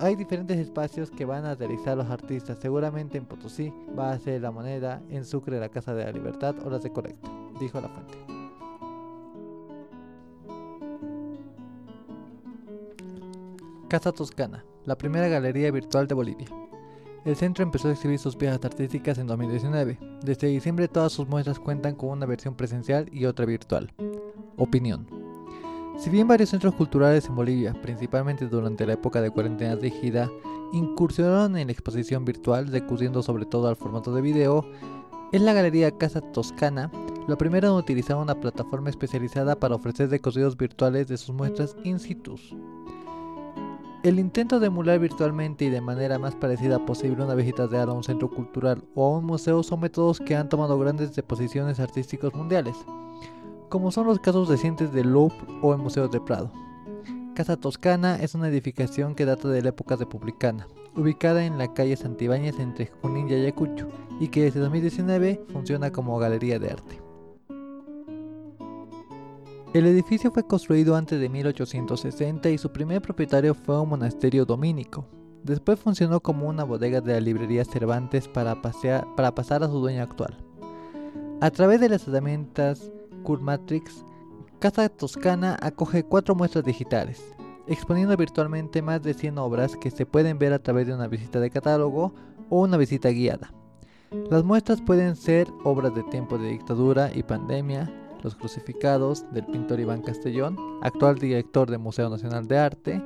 Hay 0.00 0.16
diferentes 0.16 0.58
espacios 0.58 1.10
que 1.10 1.24
van 1.24 1.46
a 1.46 1.54
realizar 1.54 1.96
los 1.96 2.10
artistas, 2.10 2.58
seguramente 2.60 3.16
en 3.16 3.24
Potosí 3.24 3.72
va 3.98 4.12
a 4.12 4.18
ser 4.18 4.42
La 4.42 4.50
Moneda, 4.50 5.00
en 5.08 5.24
Sucre 5.24 5.58
la 5.58 5.70
Casa 5.70 5.94
de 5.94 6.04
la 6.04 6.12
Libertad 6.12 6.54
o 6.62 6.68
las 6.68 6.82
de 6.82 6.92
Colecta, 6.92 7.30
dijo 7.58 7.80
la 7.80 7.88
fuente. 7.88 8.35
Casa 13.96 14.12
Toscana, 14.12 14.62
la 14.84 14.98
primera 14.98 15.26
galería 15.26 15.70
virtual 15.70 16.06
de 16.06 16.14
Bolivia. 16.14 16.46
El 17.24 17.34
centro 17.34 17.62
empezó 17.62 17.88
a 17.88 17.92
exhibir 17.92 18.18
sus 18.18 18.36
piezas 18.36 18.62
artísticas 18.62 19.16
en 19.16 19.26
2019. 19.26 19.98
Desde 20.22 20.48
diciembre 20.48 20.86
todas 20.86 21.12
sus 21.12 21.26
muestras 21.26 21.58
cuentan 21.58 21.94
con 21.94 22.10
una 22.10 22.26
versión 22.26 22.54
presencial 22.54 23.08
y 23.10 23.24
otra 23.24 23.46
virtual. 23.46 23.90
Opinión. 24.58 25.06
Si 25.98 26.10
bien 26.10 26.28
varios 26.28 26.50
centros 26.50 26.74
culturales 26.74 27.24
en 27.26 27.36
Bolivia, 27.36 27.72
principalmente 27.80 28.46
durante 28.48 28.84
la 28.84 28.92
época 28.92 29.22
de 29.22 29.30
cuarentena 29.30 29.76
rígida, 29.76 30.30
incursionaron 30.74 31.56
en 31.56 31.68
la 31.68 31.72
exposición 31.72 32.26
virtual, 32.26 32.66
recurriendo 32.66 33.22
sobre 33.22 33.46
todo 33.46 33.66
al 33.66 33.76
formato 33.76 34.12
de 34.12 34.20
video, 34.20 34.70
es 35.32 35.40
la 35.40 35.54
Galería 35.54 35.96
Casa 35.96 36.20
Toscana 36.20 36.90
la 37.26 37.36
primera 37.36 37.68
en 37.68 37.74
utilizar 37.74 38.18
una 38.18 38.38
plataforma 38.38 38.90
especializada 38.90 39.58
para 39.58 39.74
ofrecer 39.74 40.10
recorridos 40.10 40.56
virtuales 40.56 41.08
de 41.08 41.16
sus 41.16 41.34
muestras 41.34 41.74
in 41.82 41.98
situ. 41.98 42.36
El 44.06 44.20
intento 44.20 44.60
de 44.60 44.68
emular 44.68 45.00
virtualmente 45.00 45.64
y 45.64 45.68
de 45.68 45.80
manera 45.80 46.16
más 46.16 46.36
parecida 46.36 46.86
posible 46.86 47.24
una 47.24 47.34
visita 47.34 47.66
real 47.66 47.88
a 47.88 47.92
un 47.92 48.04
centro 48.04 48.30
cultural 48.30 48.84
o 48.94 49.04
a 49.04 49.18
un 49.18 49.24
museo 49.24 49.64
son 49.64 49.80
métodos 49.80 50.20
que 50.20 50.36
han 50.36 50.48
tomado 50.48 50.78
grandes 50.78 51.12
deposiciones 51.16 51.80
artísticos 51.80 52.32
mundiales, 52.32 52.76
como 53.68 53.90
son 53.90 54.06
los 54.06 54.20
casos 54.20 54.48
recientes 54.48 54.92
del 54.92 55.12
Louvre 55.12 55.36
o 55.60 55.72
el 55.72 55.80
Museo 55.80 56.06
de 56.06 56.20
Prado. 56.20 56.52
Casa 57.34 57.56
Toscana 57.56 58.14
es 58.22 58.36
una 58.36 58.46
edificación 58.46 59.16
que 59.16 59.24
data 59.24 59.48
de 59.48 59.62
la 59.62 59.70
época 59.70 59.96
republicana, 59.96 60.68
ubicada 60.94 61.44
en 61.44 61.58
la 61.58 61.74
calle 61.74 61.96
Santibáñez 61.96 62.60
entre 62.60 62.92
Junín 63.02 63.28
y 63.28 63.34
Ayacucho, 63.34 63.88
y 64.20 64.28
que 64.28 64.44
desde 64.44 64.60
2019 64.60 65.46
funciona 65.52 65.90
como 65.90 66.16
galería 66.20 66.60
de 66.60 66.70
arte. 66.70 67.05
El 69.76 69.84
edificio 69.84 70.30
fue 70.30 70.42
construido 70.42 70.96
antes 70.96 71.20
de 71.20 71.28
1860 71.28 72.48
y 72.48 72.56
su 72.56 72.72
primer 72.72 73.02
propietario 73.02 73.52
fue 73.52 73.78
un 73.78 73.90
monasterio 73.90 74.46
dominico, 74.46 75.06
Después 75.44 75.78
funcionó 75.78 76.20
como 76.20 76.48
una 76.48 76.64
bodega 76.64 77.02
de 77.02 77.12
la 77.12 77.20
librería 77.20 77.62
Cervantes 77.62 78.26
para, 78.26 78.62
pasar 78.62 79.62
a 79.62 79.68
su 79.68 79.78
dueño 79.80 80.02
actual. 80.02 80.34
A 81.42 81.50
través 81.50 81.78
de 81.78 81.90
las 81.90 82.08
herramientas 82.08 82.90
Curmatrix, 83.22 84.02
Casa 84.60 84.88
Toscana 84.88 85.58
acoge 85.60 86.04
cuatro 86.04 86.34
muestras 86.34 86.64
digitales, 86.64 87.22
exponiendo 87.66 88.16
virtualmente 88.16 88.80
más 88.80 89.02
de 89.02 89.12
100 89.12 89.36
obras 89.36 89.76
que 89.76 89.90
se 89.90 90.06
pueden 90.06 90.38
ver 90.38 90.54
a 90.54 90.58
través 90.58 90.86
de 90.86 90.94
una 90.94 91.06
visita 91.06 91.38
de 91.38 91.50
catálogo 91.50 92.14
o 92.48 92.62
una 92.62 92.78
visita 92.78 93.10
guiada. 93.10 93.52
Las 94.30 94.42
muestras 94.42 94.80
pueden 94.80 95.16
ser 95.16 95.48
obras 95.64 95.94
de 95.94 96.02
tiempo 96.04 96.38
de 96.38 96.48
dictadura 96.48 97.10
y 97.14 97.22
pandemia, 97.22 98.05
Los 98.26 98.34
crucificados 98.34 99.24
del 99.30 99.46
pintor 99.46 99.78
Iván 99.78 100.02
Castellón, 100.02 100.58
actual 100.82 101.16
director 101.16 101.70
del 101.70 101.78
Museo 101.78 102.10
Nacional 102.10 102.48
de 102.48 102.58
Arte, 102.58 103.00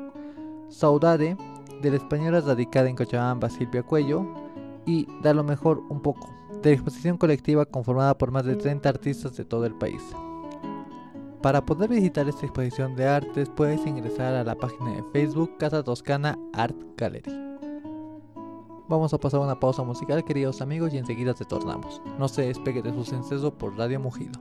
Saudade 0.70 1.36
de 1.82 1.90
la 1.90 1.96
española 1.98 2.40
radicada 2.40 2.88
en 2.88 2.96
Cochabamba 2.96 3.50
Silvia 3.50 3.82
Cuello 3.82 4.26
y 4.86 5.06
Da 5.22 5.34
lo 5.34 5.44
mejor 5.44 5.82
un 5.90 6.00
poco, 6.00 6.30
de 6.62 6.70
la 6.70 6.74
exposición 6.74 7.18
colectiva 7.18 7.66
conformada 7.66 8.16
por 8.16 8.30
más 8.30 8.46
de 8.46 8.56
30 8.56 8.88
artistas 8.88 9.36
de 9.36 9.44
todo 9.44 9.66
el 9.66 9.74
país. 9.74 10.00
Para 11.42 11.66
poder 11.66 11.90
visitar 11.90 12.26
esta 12.26 12.46
exposición 12.46 12.96
de 12.96 13.06
artes 13.06 13.50
puedes 13.50 13.86
ingresar 13.86 14.34
a 14.34 14.42
la 14.42 14.54
página 14.54 14.94
de 14.94 15.04
Facebook 15.12 15.58
Casa 15.58 15.82
Toscana 15.84 16.38
Art 16.54 16.76
Gallery. 16.96 17.30
Vamos 18.88 19.12
a 19.12 19.18
pasar 19.18 19.40
una 19.40 19.60
pausa 19.60 19.82
musical 19.82 20.24
queridos 20.24 20.62
amigos 20.62 20.94
y 20.94 20.96
enseguida 20.96 21.34
te 21.34 21.44
tornamos. 21.44 22.00
No 22.18 22.26
se 22.26 22.46
despegue 22.46 22.80
de 22.80 22.94
su 22.94 23.04
censo 23.04 23.52
por 23.58 23.76
Radio 23.76 24.00
Mugido. 24.00 24.40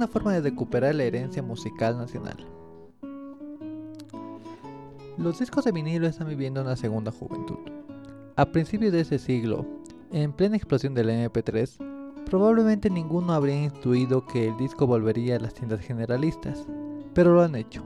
Una 0.00 0.08
forma 0.08 0.32
de 0.32 0.40
recuperar 0.40 0.94
la 0.94 1.04
herencia 1.04 1.42
musical 1.42 1.98
nacional. 1.98 2.38
Los 5.18 5.38
discos 5.38 5.66
de 5.66 5.72
vinilo 5.72 6.06
están 6.06 6.26
viviendo 6.26 6.62
una 6.62 6.74
segunda 6.74 7.12
juventud. 7.12 7.58
A 8.34 8.46
principios 8.46 8.94
de 8.94 9.00
ese 9.00 9.18
siglo, 9.18 9.66
en 10.10 10.32
plena 10.32 10.56
explosión 10.56 10.94
del 10.94 11.10
MP3, 11.10 12.24
probablemente 12.24 12.88
ninguno 12.88 13.34
habría 13.34 13.62
intuido 13.62 14.24
que 14.24 14.48
el 14.48 14.56
disco 14.56 14.86
volvería 14.86 15.36
a 15.36 15.40
las 15.40 15.52
tiendas 15.52 15.80
generalistas, 15.80 16.64
pero 17.12 17.34
lo 17.34 17.42
han 17.42 17.54
hecho. 17.54 17.84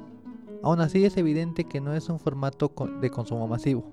Aún 0.63 0.81
así 0.81 1.05
es 1.05 1.17
evidente 1.17 1.65
que 1.65 1.81
no 1.81 1.95
es 1.95 2.09
un 2.09 2.21
formato 2.21 2.73
de 3.01 3.11
consumo 3.11 3.49
masivo, 3.49 3.91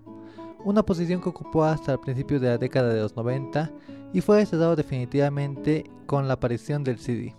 una 0.63 0.83
posición 0.83 1.21
que 1.21 1.29
ocupó 1.29 1.63
hasta 1.63 1.93
el 1.93 1.99
principio 1.99 2.39
de 2.39 2.49
la 2.49 2.59
década 2.59 2.93
de 2.93 3.01
los 3.01 3.15
90 3.15 3.71
y 4.13 4.21
fue 4.21 4.45
cesado 4.45 4.75
definitivamente 4.75 5.89
con 6.05 6.27
la 6.27 6.35
aparición 6.35 6.83
del 6.83 6.99
CD. 6.99 7.33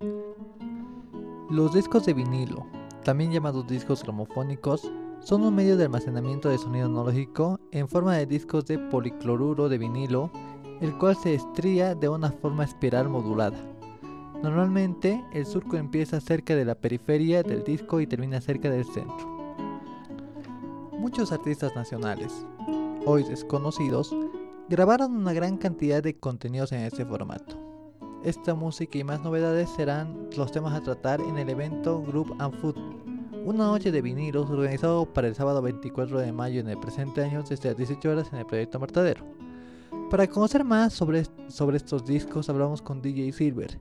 Los 0.00 1.72
discos 1.72 2.04
de 2.04 2.12
vinilo, 2.12 2.66
también 3.04 3.32
llamados 3.32 3.66
discos 3.66 4.02
gramofónicos, 4.02 4.92
son 5.20 5.42
un 5.42 5.54
medio 5.54 5.76
de 5.76 5.84
almacenamiento 5.84 6.48
de 6.48 6.58
sonido 6.58 6.86
analógico 6.86 7.58
en 7.72 7.88
forma 7.88 8.16
de 8.16 8.26
discos 8.26 8.66
de 8.66 8.78
policloruro 8.78 9.68
de 9.68 9.78
vinilo, 9.78 10.30
el 10.80 10.96
cual 10.98 11.16
se 11.16 11.34
estría 11.34 11.94
de 11.94 12.08
una 12.08 12.30
forma 12.30 12.64
espiral 12.64 13.08
modulada. 13.08 13.56
Normalmente, 14.42 15.24
el 15.32 15.46
surco 15.46 15.76
empieza 15.76 16.20
cerca 16.20 16.54
de 16.54 16.64
la 16.64 16.74
periferia 16.74 17.42
del 17.42 17.64
disco 17.64 18.00
y 18.00 18.06
termina 18.06 18.40
cerca 18.40 18.68
del 18.68 18.84
centro. 18.84 19.26
Muchos 20.92 21.32
artistas 21.32 21.74
nacionales, 21.74 22.46
hoy 23.06 23.22
desconocidos, 23.22 24.14
grabaron 24.68 25.16
una 25.16 25.32
gran 25.32 25.56
cantidad 25.56 26.02
de 26.02 26.18
contenidos 26.18 26.72
en 26.72 26.80
este 26.80 27.06
formato. 27.06 27.75
Esta 28.26 28.56
música 28.56 28.98
y 28.98 29.04
más 29.04 29.22
novedades 29.22 29.70
serán 29.70 30.28
los 30.36 30.50
temas 30.50 30.74
a 30.74 30.82
tratar 30.82 31.20
en 31.20 31.38
el 31.38 31.48
evento 31.48 32.02
Group 32.02 32.34
and 32.40 32.60
Food, 32.60 32.74
una 33.44 33.66
noche 33.66 33.92
de 33.92 34.02
vinilos 34.02 34.50
organizado 34.50 35.06
para 35.06 35.28
el 35.28 35.36
sábado 35.36 35.62
24 35.62 36.18
de 36.18 36.32
mayo 36.32 36.58
en 36.58 36.68
el 36.68 36.76
presente 36.76 37.22
año 37.22 37.44
desde 37.44 37.68
las 37.68 37.76
18 37.76 38.10
horas 38.10 38.32
en 38.32 38.40
el 38.40 38.46
proyecto 38.46 38.80
Martadero. 38.80 39.24
Para 40.10 40.26
conocer 40.26 40.64
más 40.64 40.92
sobre, 40.92 41.22
sobre 41.46 41.76
estos 41.76 42.04
discos 42.04 42.50
hablamos 42.50 42.82
con 42.82 43.00
DJ 43.00 43.30
Silver, 43.30 43.78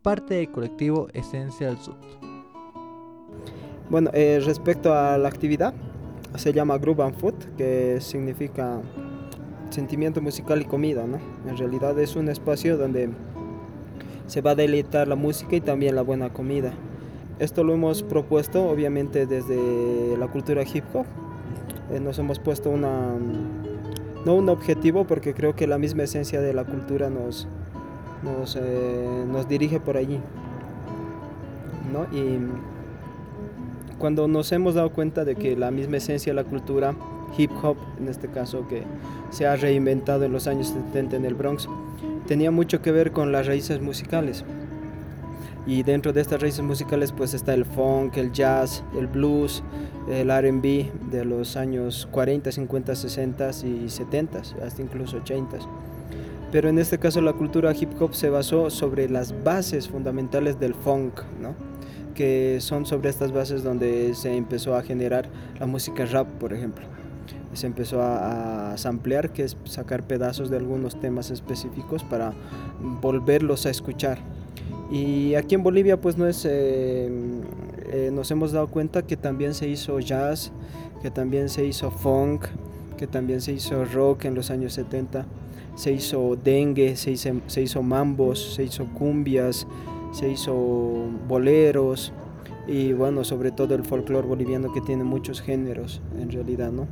parte 0.00 0.36
del 0.36 0.50
colectivo 0.50 1.08
Essential 1.12 1.76
Sud. 1.76 1.96
Bueno, 3.90 4.08
eh, 4.14 4.40
respecto 4.42 4.94
a 4.94 5.18
la 5.18 5.28
actividad, 5.28 5.74
se 6.36 6.50
llama 6.54 6.78
Groove 6.78 7.02
and 7.02 7.16
Food, 7.16 7.34
que 7.58 7.98
significa 8.00 8.80
sentimiento 9.68 10.22
musical 10.22 10.62
y 10.62 10.64
comida, 10.64 11.06
¿no? 11.06 11.18
En 11.46 11.58
realidad 11.58 11.98
es 11.98 12.16
un 12.16 12.30
espacio 12.30 12.78
donde 12.78 13.10
se 14.26 14.40
va 14.40 14.52
a 14.52 14.54
deleitar 14.54 15.08
la 15.08 15.16
música 15.16 15.56
y 15.56 15.60
también 15.60 15.94
la 15.94 16.02
buena 16.02 16.32
comida. 16.32 16.72
Esto 17.38 17.64
lo 17.64 17.74
hemos 17.74 18.02
propuesto 18.02 18.68
obviamente 18.68 19.26
desde 19.26 20.16
la 20.16 20.28
cultura 20.28 20.62
hip 20.62 20.84
hop. 20.94 21.06
Eh, 21.92 22.00
nos 22.00 22.18
hemos 22.18 22.38
puesto 22.38 22.70
una, 22.70 23.14
no 24.24 24.34
un 24.34 24.48
objetivo 24.48 25.04
porque 25.04 25.34
creo 25.34 25.54
que 25.56 25.66
la 25.66 25.78
misma 25.78 26.04
esencia 26.04 26.40
de 26.40 26.54
la 26.54 26.64
cultura 26.64 27.10
nos, 27.10 27.48
nos, 28.22 28.56
eh, 28.56 29.24
nos 29.30 29.48
dirige 29.48 29.80
por 29.80 29.96
allí. 29.96 30.20
¿no? 31.92 32.04
Y 32.16 32.38
cuando 33.98 34.26
nos 34.26 34.50
hemos 34.52 34.74
dado 34.74 34.90
cuenta 34.90 35.24
de 35.24 35.36
que 35.36 35.56
la 35.56 35.70
misma 35.70 35.98
esencia 35.98 36.32
de 36.32 36.42
la 36.42 36.48
cultura 36.48 36.94
hip 37.36 37.50
hop, 37.62 37.76
en 38.00 38.08
este 38.08 38.28
caso 38.28 38.66
que 38.68 38.82
se 39.30 39.46
ha 39.46 39.56
reinventado 39.56 40.24
en 40.24 40.32
los 40.32 40.46
años 40.46 40.68
70 40.68 41.16
en 41.16 41.24
el 41.24 41.34
Bronx, 41.34 41.68
tenía 42.26 42.50
mucho 42.50 42.82
que 42.82 42.92
ver 42.92 43.12
con 43.12 43.32
las 43.32 43.46
raíces 43.46 43.80
musicales. 43.80 44.44
Y 45.66 45.84
dentro 45.84 46.12
de 46.12 46.20
estas 46.20 46.40
raíces 46.40 46.62
musicales 46.62 47.12
pues 47.12 47.34
está 47.34 47.54
el 47.54 47.64
funk, 47.64 48.16
el 48.16 48.32
jazz, 48.32 48.82
el 48.98 49.06
blues, 49.06 49.62
el 50.10 50.28
RB 50.28 51.10
de 51.10 51.24
los 51.24 51.56
años 51.56 52.08
40, 52.10 52.50
50, 52.50 52.96
60 52.96 53.50
y 53.64 53.88
70, 53.88 54.42
hasta 54.64 54.82
incluso 54.82 55.18
80. 55.18 55.58
Pero 56.50 56.68
en 56.68 56.78
este 56.78 56.98
caso 56.98 57.20
la 57.20 57.32
cultura 57.32 57.72
hip 57.78 57.90
hop 58.00 58.14
se 58.14 58.28
basó 58.28 58.70
sobre 58.70 59.08
las 59.08 59.42
bases 59.44 59.88
fundamentales 59.88 60.58
del 60.58 60.74
funk, 60.74 61.20
¿no? 61.40 61.54
que 62.12 62.58
son 62.60 62.86
sobre 62.86 63.10
estas 63.10 63.32
bases 63.32 63.62
donde 63.62 64.14
se 64.14 64.36
empezó 64.36 64.76
a 64.76 64.82
generar 64.82 65.28
la 65.58 65.66
música 65.66 66.04
rap, 66.04 66.28
por 66.38 66.52
ejemplo. 66.52 66.84
Se 67.54 67.66
empezó 67.66 68.00
a, 68.00 68.72
a 68.72 68.78
samplear, 68.78 69.32
que 69.32 69.44
es 69.44 69.56
sacar 69.64 70.02
pedazos 70.04 70.50
de 70.50 70.56
algunos 70.56 70.98
temas 71.00 71.30
específicos 71.30 72.02
para 72.04 72.32
volverlos 73.00 73.66
a 73.66 73.70
escuchar. 73.70 74.18
Y 74.92 75.36
aquí 75.36 75.54
en 75.54 75.62
Bolivia 75.62 75.98
pues 75.98 76.18
no 76.18 76.26
es, 76.26 76.44
eh, 76.44 77.10
eh, 77.90 78.10
nos 78.12 78.30
hemos 78.30 78.52
dado 78.52 78.66
cuenta 78.66 79.00
que 79.00 79.16
también 79.16 79.54
se 79.54 79.66
hizo 79.66 79.98
jazz, 80.00 80.52
que 81.00 81.10
también 81.10 81.48
se 81.48 81.64
hizo 81.64 81.90
funk, 81.90 82.44
que 82.98 83.06
también 83.06 83.40
se 83.40 83.52
hizo 83.52 83.86
rock 83.86 84.26
en 84.26 84.34
los 84.34 84.50
años 84.50 84.74
70, 84.74 85.24
se 85.76 85.92
hizo 85.92 86.36
dengue, 86.36 86.96
se 86.96 87.12
hizo, 87.12 87.30
se 87.46 87.62
hizo 87.62 87.82
mambos, 87.82 88.54
se 88.54 88.64
hizo 88.64 88.84
cumbias, 88.92 89.66
se 90.12 90.28
hizo 90.28 90.54
boleros 91.26 92.12
y 92.68 92.92
bueno, 92.92 93.24
sobre 93.24 93.50
todo 93.50 93.74
el 93.74 93.84
folclore 93.84 94.28
boliviano 94.28 94.74
que 94.74 94.82
tiene 94.82 95.04
muchos 95.04 95.40
géneros 95.40 96.02
en 96.20 96.30
realidad, 96.30 96.70
¿no? 96.70 96.86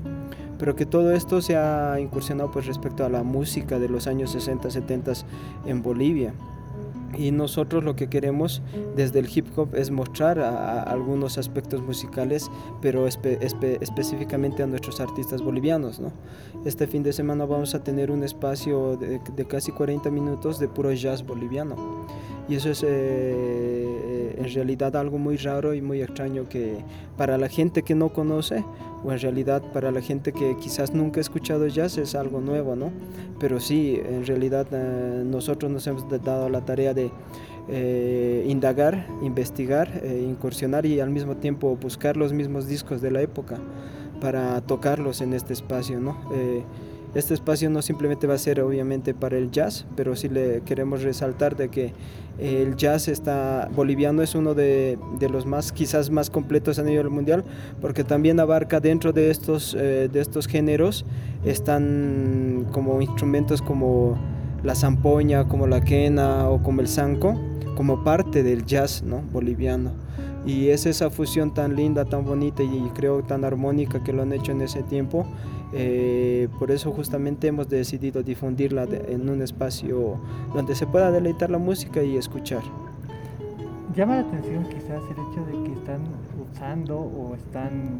Pero 0.60 0.76
que 0.76 0.86
todo 0.86 1.12
esto 1.12 1.40
se 1.42 1.56
ha 1.56 1.98
incursionado 1.98 2.50
pues 2.52 2.66
respecto 2.66 3.04
a 3.04 3.08
la 3.08 3.22
música 3.24 3.78
de 3.80 3.88
los 3.88 4.06
años 4.06 4.30
60, 4.30 4.70
70 4.70 5.12
en 5.66 5.82
Bolivia. 5.82 6.32
Y 7.18 7.32
nosotros 7.32 7.82
lo 7.82 7.96
que 7.96 8.08
queremos 8.08 8.62
desde 8.94 9.18
el 9.18 9.28
hip 9.34 9.46
hop 9.58 9.74
es 9.74 9.90
mostrar 9.90 10.38
a, 10.38 10.50
a 10.80 10.82
algunos 10.84 11.38
aspectos 11.38 11.82
musicales, 11.82 12.48
pero 12.80 13.08
espe- 13.08 13.40
espe- 13.40 13.78
específicamente 13.80 14.62
a 14.62 14.66
nuestros 14.68 15.00
artistas 15.00 15.42
bolivianos. 15.42 15.98
¿no? 15.98 16.12
Este 16.64 16.86
fin 16.86 17.02
de 17.02 17.12
semana 17.12 17.46
vamos 17.46 17.74
a 17.74 17.82
tener 17.82 18.12
un 18.12 18.22
espacio 18.22 18.96
de, 18.96 19.20
de 19.34 19.44
casi 19.44 19.72
40 19.72 20.08
minutos 20.10 20.60
de 20.60 20.68
puro 20.68 20.92
jazz 20.92 21.26
boliviano. 21.26 21.74
Y 22.48 22.54
eso 22.54 22.70
es 22.70 22.84
eh, 22.86 24.09
en 24.38 24.52
realidad 24.52 24.96
algo 24.96 25.18
muy 25.18 25.36
raro 25.36 25.74
y 25.74 25.82
muy 25.82 26.02
extraño 26.02 26.48
que 26.48 26.78
para 27.16 27.38
la 27.38 27.48
gente 27.48 27.82
que 27.82 27.94
no 27.94 28.10
conoce, 28.10 28.64
o 29.04 29.12
en 29.12 29.18
realidad 29.18 29.62
para 29.72 29.90
la 29.90 30.00
gente 30.00 30.32
que 30.32 30.56
quizás 30.58 30.92
nunca 30.92 31.20
ha 31.20 31.22
escuchado 31.22 31.66
jazz 31.66 31.98
es 31.98 32.14
algo 32.14 32.40
nuevo, 32.40 32.76
¿no? 32.76 32.90
Pero 33.38 33.60
sí, 33.60 34.00
en 34.04 34.26
realidad 34.26 34.66
eh, 34.72 35.22
nosotros 35.24 35.70
nos 35.70 35.86
hemos 35.86 36.04
dado 36.22 36.48
la 36.48 36.64
tarea 36.64 36.92
de 36.92 37.10
eh, 37.68 38.44
indagar, 38.48 39.06
investigar, 39.22 40.00
eh, 40.02 40.26
incursionar 40.28 40.84
y 40.86 41.00
al 41.00 41.10
mismo 41.10 41.36
tiempo 41.36 41.76
buscar 41.76 42.16
los 42.16 42.32
mismos 42.32 42.66
discos 42.66 43.00
de 43.00 43.10
la 43.10 43.22
época 43.22 43.58
para 44.20 44.60
tocarlos 44.60 45.20
en 45.22 45.32
este 45.32 45.54
espacio, 45.54 45.98
¿no? 45.98 46.16
Eh, 47.14 47.18
este 47.18 47.34
espacio 47.34 47.70
no 47.70 47.82
simplemente 47.82 48.26
va 48.26 48.34
a 48.34 48.38
ser 48.38 48.60
obviamente 48.60 49.14
para 49.14 49.36
el 49.36 49.50
jazz, 49.50 49.86
pero 49.96 50.16
sí 50.16 50.28
le 50.28 50.62
queremos 50.62 51.02
resaltar 51.02 51.56
de 51.56 51.68
que 51.68 51.92
el 52.38 52.76
jazz 52.76 53.08
está 53.08 53.68
boliviano 53.74 54.22
es 54.22 54.34
uno 54.34 54.54
de, 54.54 54.98
de 55.18 55.28
los 55.28 55.44
más 55.44 55.72
quizás 55.72 56.10
más 56.10 56.30
completos 56.30 56.78
a 56.78 56.82
nivel 56.82 57.10
mundial 57.10 57.44
porque 57.82 58.02
también 58.02 58.40
abarca 58.40 58.80
dentro 58.80 59.12
de 59.12 59.30
estos 59.30 59.76
eh, 59.78 60.08
de 60.10 60.20
estos 60.20 60.46
géneros 60.46 61.04
están 61.44 62.66
como 62.72 63.02
instrumentos 63.02 63.60
como 63.60 64.18
la 64.62 64.74
zampoña, 64.74 65.48
como 65.48 65.66
la 65.66 65.82
quena 65.82 66.48
o 66.48 66.62
como 66.62 66.80
el 66.80 66.88
zanco 66.88 67.38
como 67.80 68.04
parte 68.04 68.42
del 68.42 68.66
jazz 68.66 69.02
¿no? 69.02 69.22
boliviano. 69.32 69.92
Y 70.44 70.68
es 70.68 70.84
esa 70.84 71.08
fusión 71.08 71.54
tan 71.54 71.76
linda, 71.76 72.04
tan 72.04 72.26
bonita 72.26 72.62
y 72.62 72.90
creo 72.94 73.22
tan 73.22 73.42
armónica 73.42 74.02
que 74.02 74.12
lo 74.12 74.20
han 74.20 74.34
hecho 74.34 74.52
en 74.52 74.60
ese 74.60 74.82
tiempo. 74.82 75.26
Eh, 75.72 76.48
por 76.58 76.70
eso 76.70 76.90
justamente 76.92 77.46
hemos 77.46 77.68
decidido 77.68 78.22
difundirla 78.22 78.86
de- 78.86 79.12
en 79.14 79.28
un 79.28 79.40
espacio 79.42 80.16
donde 80.54 80.74
se 80.74 80.86
pueda 80.86 81.10
deleitar 81.12 81.50
la 81.50 81.58
música 81.58 82.02
y 82.02 82.16
escuchar. 82.16 82.62
Llama 83.94 84.16
la 84.16 84.20
atención 84.22 84.64
quizás 84.64 85.00
el 85.10 85.12
hecho 85.12 85.46
de 85.46 85.64
que 85.64 85.72
están 85.78 86.00
usando 86.52 86.98
o 86.98 87.34
están 87.34 87.98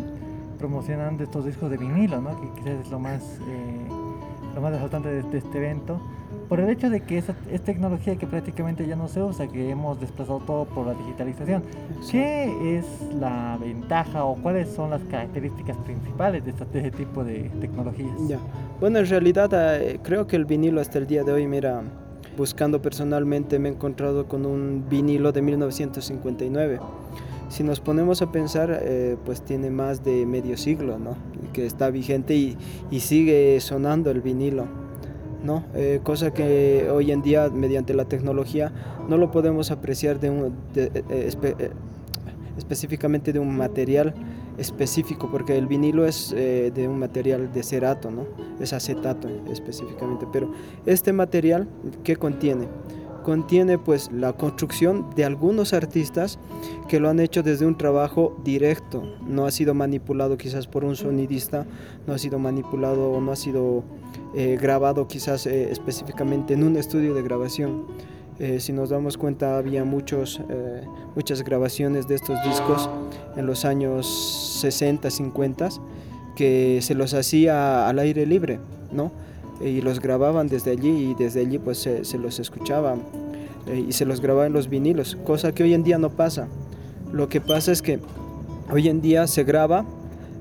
promocionando 0.59 1.23
estos 1.25 1.45
discos 1.47 1.71
de 1.71 1.77
vinilo, 1.79 2.21
¿no? 2.21 2.31
que 2.41 2.49
quizás 2.61 2.81
es 2.85 2.91
lo 2.91 2.99
más, 2.99 3.23
eh, 3.49 3.89
lo 4.55 4.61
más 4.61 4.73
resaltante 4.73 5.09
de, 5.09 5.23
de 5.23 5.39
este 5.39 5.59
evento, 5.59 6.01
por 6.49 6.59
el 6.59 6.69
hecho 6.69 6.91
de 6.91 7.01
que 7.01 7.19
esa, 7.19 7.35
es 7.51 7.63
tecnología 7.63 8.17
que 8.17 8.27
prácticamente 8.27 8.87
ya 8.87 8.97
no 8.97 9.07
se 9.09 9.23
usa, 9.23 9.47
que 9.47 9.71
hemos 9.71 10.01
desplazado 10.01 10.41
todo 10.41 10.65
por 10.65 10.87
la 10.87 10.95
digitalización. 10.95 11.63
¿Qué 12.11 12.77
es 12.79 12.85
la 13.15 13.57
ventaja 13.61 14.25
o 14.25 14.35
cuáles 14.35 14.69
son 14.69 14.91
las 14.91 15.03
características 15.05 15.77
principales 15.79 16.45
de, 16.45 16.51
este 16.51 16.91
tipo 16.91 17.23
de 17.23 17.51
tecnologías? 17.61 18.11
Ya. 18.29 18.39
Bueno, 18.81 18.99
en 18.99 19.07
realidad 19.07 19.51
eh, 19.53 20.01
creo 20.03 20.27
que 20.27 20.37
el 20.37 20.45
vinilo 20.45 20.81
hasta 20.81 20.99
el 20.99 21.07
día 21.07 21.23
de 21.23 21.33
hoy, 21.33 21.47
mira, 21.47 21.83
buscando 22.37 22.83
personalmente 22.83 23.59
me 23.59 23.69
he 23.69 23.73
encontrado 23.73 24.27
con 24.27 24.45
un 24.47 24.87
vinilo 24.89 25.31
de 25.31 25.43
1959. 25.43 26.81
Si 27.49 27.65
nos 27.65 27.81
ponemos 27.81 28.23
a 28.23 28.33
pensar, 28.33 28.81
eh, 28.83 29.17
pues 29.25 29.43
tiene 29.43 29.71
más 29.71 30.05
de 30.05 30.25
medio 30.25 30.57
siglo, 30.57 30.99
¿no? 30.99 31.17
Que 31.53 31.67
está 31.67 31.91
vigente 31.91 32.35
y, 32.35 32.57
y 32.91 33.01
sigue 33.01 33.59
sonando 33.61 34.11
el 34.11 34.21
vinilo, 34.21 34.67
¿no? 35.43 35.65
Eh, 35.75 36.01
cosa 36.03 36.33
que 36.33 36.89
hoy 36.91 37.11
en 37.13 37.23
día, 37.23 37.49
mediante 37.51 37.95
la 37.95 38.05
tecnología, 38.05 38.73
no 39.09 39.17
lo 39.17 39.31
podemos 39.31 39.71
apreciar 39.71 40.21
de 40.21 40.31
un, 40.31 40.55
eh, 40.75 41.03
eh, 41.09 41.71
específicamente 42.57 43.33
de 43.33 43.39
un 43.39 43.57
material 43.57 44.15
específico, 44.59 45.29
porque 45.31 45.57
el 45.57 45.67
vinilo 45.67 46.05
es 46.05 46.31
de 46.31 46.87
un 46.87 46.99
material 46.99 47.51
de 47.53 47.63
cerato, 47.63 48.11
¿no? 48.11 48.27
Es 48.61 48.75
acetato 48.75 49.29
específicamente, 49.51 50.27
pero 50.31 50.53
este 50.85 51.15
material, 51.15 51.67
¿qué 52.05 52.17
contiene? 52.17 52.67
Contiene 53.23 53.79
pues 53.79 54.11
la 54.13 54.33
construcción 54.33 55.11
de 55.15 55.25
algunos 55.25 55.73
artistas 55.73 56.39
que 56.89 57.01
lo 57.01 57.09
han 57.09 57.21
hecho 57.21 57.43
desde 57.43 57.67
un 57.67 57.77
trabajo 57.77 58.37
directo, 58.45 59.03
no 59.27 59.47
ha 59.47 59.51
sido 59.51 59.75
manipulado 59.75 60.37
quizás 60.39 60.67
por 60.67 60.85
un 60.85 60.97
sonidista, 60.97 61.67
no 62.07 62.15
ha 62.15 62.19
sido 62.19 62.39
manipulado 62.39 63.11
o 63.11 63.21
no 63.21 63.33
ha 63.33 63.37
sido 63.37 63.85
eh, 64.35 64.59
grabado 64.61 65.07
quizás 65.07 65.47
eh, 65.47 65.71
específicamente 65.71 66.55
en 66.55 66.65
un 66.65 66.77
estudio 66.77 67.15
de 67.15 67.23
grabación. 67.23 67.85
Eh, 68.41 68.59
si 68.59 68.73
nos 68.73 68.89
damos 68.89 69.19
cuenta, 69.19 69.59
había 69.59 69.85
muchos, 69.85 70.41
eh, 70.49 70.83
muchas 71.15 71.45
grabaciones 71.45 72.09
de 72.09 72.15
estos 72.15 72.43
discos 72.43 72.89
en 73.37 73.45
los 73.45 73.67
años 73.67 74.07
60, 74.63 75.11
50, 75.11 75.69
que 76.37 76.79
se 76.81 76.95
los 76.95 77.13
hacía 77.13 77.87
al 77.87 77.99
aire 77.99 78.25
libre, 78.25 78.59
¿no? 78.93 79.13
Y 79.61 79.81
los 79.83 80.01
grababan 80.01 80.49
desde 80.49 80.71
allí 80.71 81.11
y 81.11 81.15
desde 81.15 81.41
allí 81.41 81.59
pues 81.59 81.79
se, 81.79 82.05
se 82.05 82.19
los 82.19 82.39
escuchaba 82.39 82.97
eh, 83.67 83.85
y 83.89 83.93
se 83.93 84.07
los 84.07 84.21
grababa 84.21 84.47
en 84.47 84.53
los 84.53 84.69
vinilos, 84.69 85.17
cosa 85.25 85.53
que 85.53 85.63
hoy 85.63 85.75
en 85.75 85.85
día 85.85 85.99
no 85.99 86.11
pasa. 86.11 86.49
Lo 87.13 87.29
que 87.29 87.41
pasa 87.41 87.73
es 87.73 87.83
que 87.83 87.99
hoy 88.73 88.89
en 88.89 89.01
día 89.01 89.27
se 89.27 89.45
graba 89.45 89.85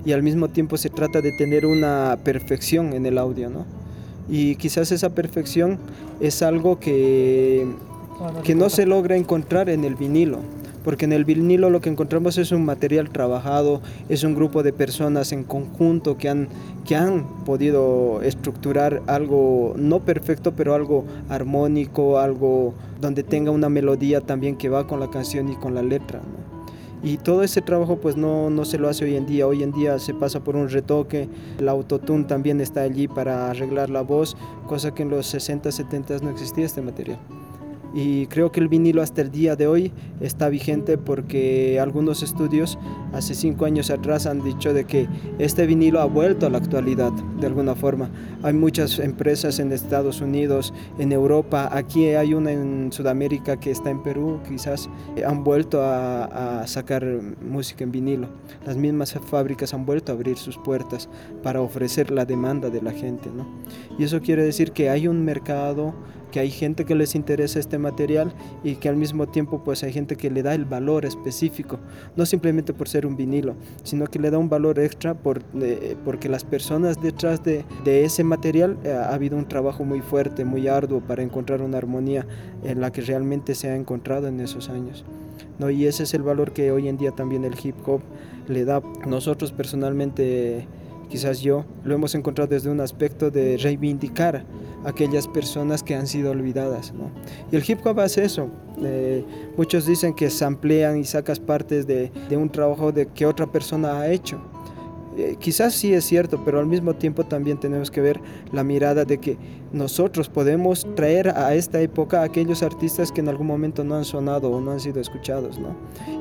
y 0.06 0.14
al 0.14 0.24
mismo 0.24 0.48
tiempo 0.48 0.78
se 0.78 0.90
trata 0.90 1.22
de 1.22 1.32
tener 1.34 1.66
una 1.66 2.18
perfección 2.24 2.94
en 2.94 3.06
el 3.06 3.18
audio, 3.18 3.50
¿no? 3.50 3.66
Y 4.30 4.56
quizás 4.56 4.92
esa 4.92 5.10
perfección 5.10 5.80
es 6.20 6.42
algo 6.42 6.80
que 6.80 7.68
que 8.44 8.56
no 8.56 8.70
se 8.70 8.86
logra 8.86 9.16
encontrar 9.16 9.70
en 9.70 9.86
el 9.86 9.96
vinilo, 9.96 10.40
porque 10.84 11.06
en 11.06 11.14
el 11.14 11.26
vinilo 11.26 11.70
lo 11.70 11.82
que 11.82 11.90
encontramos 11.90 12.38
es 12.38 12.52
un 12.52 12.66
material 12.66 13.10
trabajado, 13.10 13.82
es 14.08 14.24
un 14.24 14.36
grupo 14.36 14.64
de 14.64 14.74
personas 14.74 15.32
en 15.32 15.44
conjunto 15.44 16.18
que 16.18 16.30
han, 16.30 16.48
que 16.86 16.96
han 16.96 17.44
podido 17.46 18.22
estructurar 18.22 19.02
algo 19.08 19.74
no 19.78 20.00
perfecto, 20.00 20.54
pero 20.56 20.74
algo 20.74 21.06
armónico, 21.30 22.20
algo 22.20 22.74
donde 23.02 23.24
tenga 23.24 23.52
una 23.52 23.70
melodía 23.70 24.22
también 24.22 24.58
que 24.58 24.70
va 24.70 24.88
con 24.88 25.00
la 25.00 25.10
canción 25.10 25.50
y 25.50 25.56
con 25.56 25.76
la 25.76 25.84
letra. 25.84 26.20
¿no? 26.20 26.50
Y 27.02 27.18
todo 27.18 27.44
ese 27.44 27.62
trabajo 27.62 27.98
pues 27.98 28.18
no, 28.18 28.50
no 28.50 28.66
se 28.66 28.78
lo 28.78 28.90
hace 28.90 29.06
hoy 29.06 29.16
en 29.16 29.26
día. 29.26 29.48
Hoy 29.48 29.64
en 29.64 29.72
día 29.72 30.00
se 30.00 30.14
pasa 30.14 30.44
por 30.44 30.56
un 30.56 30.70
retoque. 30.70 31.30
El 31.58 31.70
autotune 31.70 32.26
también 32.26 32.60
está 32.60 32.82
allí 32.82 33.08
para 33.08 33.50
arreglar 33.50 33.90
la 33.90 34.02
voz, 34.02 34.36
cosa 34.68 34.94
que 34.94 35.04
en 35.04 35.10
los 35.10 35.26
60, 35.28 35.72
70 35.72 36.18
no 36.20 36.30
existía 36.30 36.66
este 36.66 36.82
material. 36.82 37.20
Y 37.94 38.28
creo 38.28 38.52
que 38.52 38.60
el 38.60 38.68
vinilo 38.68 39.02
hasta 39.02 39.22
el 39.22 39.32
día 39.32 39.56
de 39.56 39.68
hoy 39.68 39.92
está 40.22 40.50
vigente 40.50 40.98
porque 40.98 41.80
algunos 41.80 42.22
estudios 42.22 42.78
hace 43.14 43.34
cinco 43.34 43.66
años 43.66 43.90
atrás 43.90 44.26
han 44.26 44.44
dicho 44.44 44.74
de 44.74 44.86
que 44.86 45.08
este 45.40 45.66
vinilo 45.66 46.00
ha 46.00 46.06
vuelto 46.06 46.46
a 46.46 46.50
la 46.50 46.60
actualidad 46.60 47.12
de 47.40 47.48
alguna 47.48 47.76
forma. 47.76 48.10
Hay 48.44 48.54
muchas 48.54 49.00
empresas 49.00 49.60
en 49.60 49.72
Estados 49.72 50.22
Unidos, 50.22 50.74
en 51.00 51.12
Europa, 51.12 51.70
aquí 51.72 52.08
hay 52.08 52.34
una 52.34 52.52
en 52.52 52.92
Sudamérica 52.92 53.60
que 53.60 53.72
está 53.72 53.90
en 53.90 54.04
Perú, 54.04 54.40
quizás 54.48 54.90
eh, 55.16 55.26
han 55.26 55.44
vuelto 55.44 55.82
a, 55.82 56.62
a 56.62 56.68
sacar 56.68 57.06
música 57.42 57.84
en 57.84 57.92
vinilo. 57.92 58.28
Las 58.66 58.78
mismas 58.78 59.14
fábricas 59.14 59.74
han 59.74 59.86
vuelto 59.86 60.12
a 60.12 60.16
abrir 60.16 60.38
sus 60.38 60.58
puertas 60.58 61.10
para 61.42 61.62
ofrecer 61.62 62.12
la 62.12 62.26
demanda 62.26 62.70
de 62.70 62.82
la 62.82 62.92
gente. 62.92 63.30
¿no? 63.36 63.48
Y 63.98 64.04
eso 64.04 64.22
quiere 64.22 64.44
decir 64.44 64.72
que 64.72 64.90
hay 64.90 65.08
un 65.08 65.24
mercado 65.26 65.94
que 66.32 66.40
hay 66.40 66.52
gente 66.52 66.86
que 66.86 66.96
les 66.96 67.16
interesa 67.16 67.60
este 67.60 67.78
material 67.78 68.34
y 68.64 68.76
que 68.76 68.90
al 68.90 68.96
mismo 68.96 69.28
tiempo 69.28 69.64
pues 69.64 69.84
hay 69.84 69.92
gente 69.92 70.16
que 70.16 70.30
le 70.30 70.44
da 70.44 70.54
el 70.54 70.66
valor 70.66 71.06
específico, 71.06 71.80
no 72.16 72.26
simplemente 72.26 72.74
por 72.74 72.88
ser 72.88 73.06
un 73.06 73.16
vinilo, 73.16 73.56
sino 73.84 74.08
que 74.08 74.20
le 74.20 74.32
da 74.32 74.38
un 74.38 74.50
valor 74.50 74.80
extra 74.80 75.14
por, 75.14 75.42
eh, 75.62 75.96
porque 76.06 76.30
las 76.30 76.44
personas 76.44 77.02
detrás 77.02 77.44
de, 77.44 77.66
ese 77.86 78.24
material 78.24 78.78
eh, 78.84 78.92
ha 78.92 79.14
habido 79.14 79.38
un 79.38 79.48
trabajo 79.48 79.84
muy 79.84 80.02
fuerte, 80.02 80.46
muy 80.46 80.68
arduo 80.68 81.02
para 81.02 81.24
encontrar 81.24 81.62
una 81.62 81.78
armonía 81.78 82.26
en 82.64 82.82
la 82.82 82.92
que 82.92 83.02
realmente 83.02 83.56
se 83.56 83.70
ha 83.70 83.76
encontrado 83.76 84.28
en 84.28 84.40
esos 84.40 84.70
años. 84.70 85.06
¿no? 85.58 85.70
Y 85.70 85.86
ese 85.86 86.04
es 86.04 86.14
el 86.14 86.24
valor 86.24 86.54
que 86.54 86.72
hoy 86.72 86.88
en 86.88 86.98
día 86.98 87.12
también 87.12 87.44
el 87.46 87.54
hip 87.62 87.76
hop 87.88 88.02
le 88.48 88.66
da. 88.66 88.82
Nosotros 89.08 89.52
personalmente, 89.52 90.68
quizás 91.10 91.42
yo, 91.42 91.66
lo 91.84 91.96
hemos 91.96 92.16
encontrado 92.16 92.50
desde 92.50 92.70
un 92.70 92.80
aspecto 92.80 93.32
de 93.32 93.58
reivindicar 93.58 94.46
aquellas 94.86 95.28
personas 95.28 95.84
que 95.84 95.96
han 95.96 96.08
sido 96.08 96.32
olvidadas. 96.32 96.94
Y 97.52 97.56
el 97.56 97.64
hip 97.68 97.86
hop 97.86 98.00
hace 98.00 98.24
eso. 98.24 98.50
Eh, 98.82 99.26
muchos 99.58 99.86
dicen 99.86 100.14
que 100.14 100.30
samplean 100.30 100.98
y 100.98 101.04
sacas 101.04 101.40
partes 101.40 101.86
de, 101.86 102.12
un 102.32 102.50
trabajo 102.50 102.92
de 102.92 103.08
que 103.08 103.26
otra 103.26 103.52
persona 103.52 104.00
ha 104.00 104.10
hecho. 104.10 104.40
Eh, 105.18 105.36
quizás 105.38 105.74
sí 105.74 105.94
es 105.94 106.06
cierto, 106.06 106.42
pero 106.46 106.60
al 106.60 106.66
mismo 106.66 106.94
tiempo 106.94 107.26
también 107.26 107.60
tenemos 107.60 107.92
que 107.92 108.00
ver 108.00 108.22
la 108.54 108.64
mirada 108.64 109.04
de 109.04 109.18
que 109.18 109.38
nosotros 109.74 110.30
podemos 110.30 110.88
traer 110.96 111.30
a 111.30 111.56
esta 111.56 111.82
época 111.82 112.22
a 112.22 112.24
aquellos 112.24 112.64
artistas 112.64 113.12
que 113.12 113.20
en 113.20 113.28
algún 113.28 113.48
momento 113.48 113.84
no 113.84 113.96
han 113.96 114.06
sonado 114.06 114.50
o 114.50 114.62
no 114.62 114.72
han 114.72 114.80
sido 114.80 115.02
escuchados. 115.02 115.60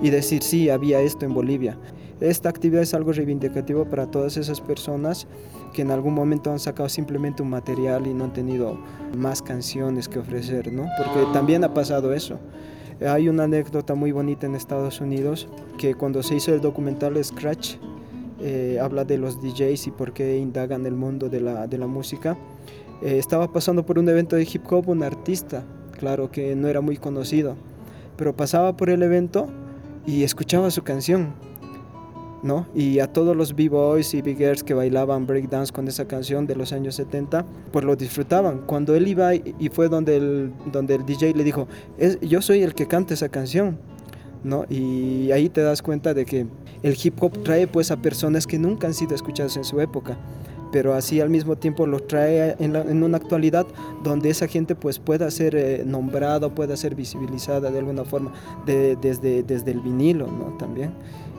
Y 0.03 0.11
decir, 0.11 0.42
sí, 0.42 0.68
había 0.68 1.01
esto 1.01 1.27
en 1.27 1.35
Bolivia. 1.35 1.79
Esta 2.20 2.48
actividad 2.48 2.83
es 2.83 2.94
algo 2.94 3.12
reivindicativo 3.12 3.85
para 3.85 4.11
todas 4.11 4.37
esas 4.37 4.61
personas 4.61 5.28
que 5.72 5.83
en 5.83 5.92
algún 5.92 6.14
momento 6.14 6.50
han 6.50 6.59
sacado 6.59 6.88
simplemente 6.88 7.42
un 7.42 7.50
material 7.50 8.07
y 8.09 8.14
no 8.14 8.24
han 8.24 8.33
tenido 8.33 8.76
más 9.16 9.40
canciones 9.40 10.09
que 10.09 10.18
ofrecer, 10.18 10.72
¿no? 10.72 10.87
Porque 10.96 11.33
también 11.33 11.62
ha 11.62 11.72
pasado 11.72 12.12
eso. 12.12 12.38
Hay 13.07 13.28
una 13.28 13.44
anécdota 13.44 13.94
muy 13.94 14.11
bonita 14.11 14.46
en 14.46 14.57
Estados 14.57 15.00
Unidos 15.00 15.46
que 15.78 15.94
cuando 15.94 16.22
se 16.24 16.35
hizo 16.35 16.52
el 16.52 16.61
documental 16.61 17.22
Scratch, 17.22 17.76
eh, 18.40 18.78
habla 18.83 19.04
de 19.04 19.18
los 19.18 19.40
DJs 19.40 19.87
y 19.87 19.90
por 19.92 20.12
qué 20.12 20.38
indagan 20.38 20.87
el 20.87 20.94
mundo 20.94 21.28
de 21.28 21.40
la, 21.40 21.68
de 21.68 21.78
la 21.78 21.87
música. 21.87 22.37
Eh, 23.00 23.18
estaba 23.18 23.52
pasando 23.52 23.87
por 23.87 23.98
un 23.98 24.09
evento 24.09 24.35
de 24.35 24.42
hip 24.42 24.64
hop 24.72 24.88
un 24.88 25.04
artista, 25.04 25.62
claro 25.96 26.33
que 26.33 26.57
no 26.57 26.66
era 26.66 26.81
muy 26.81 26.96
conocido, 26.96 27.54
pero 28.16 28.35
pasaba 28.35 28.76
por 28.76 28.90
el 28.90 29.04
evento 29.04 29.46
y 30.04 30.24
escuchaba 30.24 30.72
su 30.72 30.83
canción, 30.83 31.35
¿no? 32.42 32.66
Y 32.74 33.01
a 33.01 33.12
todos 33.12 33.37
los 33.37 33.55
b-boys 33.55 34.14
y 34.14 34.22
b-girls 34.22 34.62
que 34.62 34.74
bailaban 34.74 35.27
breakdance 35.27 35.72
con 35.72 35.88
esa 35.88 36.07
canción 36.07 36.46
de 36.46 36.57
los 36.57 36.72
años 36.72 36.94
70, 36.94 37.44
pues 37.72 37.85
lo 37.85 37.96
disfrutaban. 37.96 38.62
Cuando 38.66 38.94
él 38.94 39.09
iba 39.09 39.35
y 39.35 39.70
fue 39.72 39.88
donde 39.88 40.16
el, 40.16 40.53
donde 40.72 40.94
el 40.94 41.05
DJ 41.05 41.35
le 41.35 41.44
dijo, 41.44 41.68
es, 41.98 42.18
yo 42.20 42.40
soy 42.42 42.62
el 42.62 42.74
que 42.74 42.87
canta 42.87 43.14
esa 43.14 43.29
canción, 43.29 43.79
¿no? 44.44 44.64
Y 44.68 45.31
ahí 45.33 45.48
te 45.48 45.62
das 45.62 45.83
cuenta 45.83 46.14
de 46.14 46.24
que 46.24 46.46
el 46.83 46.96
hip 47.03 47.22
hop 47.22 47.42
trae 47.42 47.66
pues 47.66 47.90
a 47.90 47.96
personas 47.96 48.46
que 48.46 48.59
nunca 48.59 48.87
han 48.87 48.94
sido 48.94 49.14
escuchadas 49.14 49.57
en 49.57 49.64
su 49.64 49.81
época, 49.81 50.16
pero 50.72 50.94
así 50.94 51.20
al 51.20 51.31
mismo 51.31 51.57
tiempo 51.57 51.87
los 51.87 52.07
trae 52.07 52.57
en, 52.59 52.72
la- 52.72 52.83
en 52.83 53.02
una 53.02 53.16
actualidad 53.16 53.66
donde 54.02 54.31
esa 54.31 54.46
gente 54.46 54.74
pues 54.74 54.98
pueda 54.98 55.31
ser 55.31 55.54
eh, 55.57 55.83
nombrada, 55.87 56.48
pueda 56.54 56.76
ser 56.76 56.94
visibilizada 56.94 57.70
de 57.70 57.78
alguna 57.78 58.04
forma 58.04 58.33
de- 58.66 58.96
desde, 58.96 59.42
desde 59.42 59.70
el 59.72 59.81
vinilo, 59.81 60.26
¿no? 60.26 60.57
También. 60.59 60.92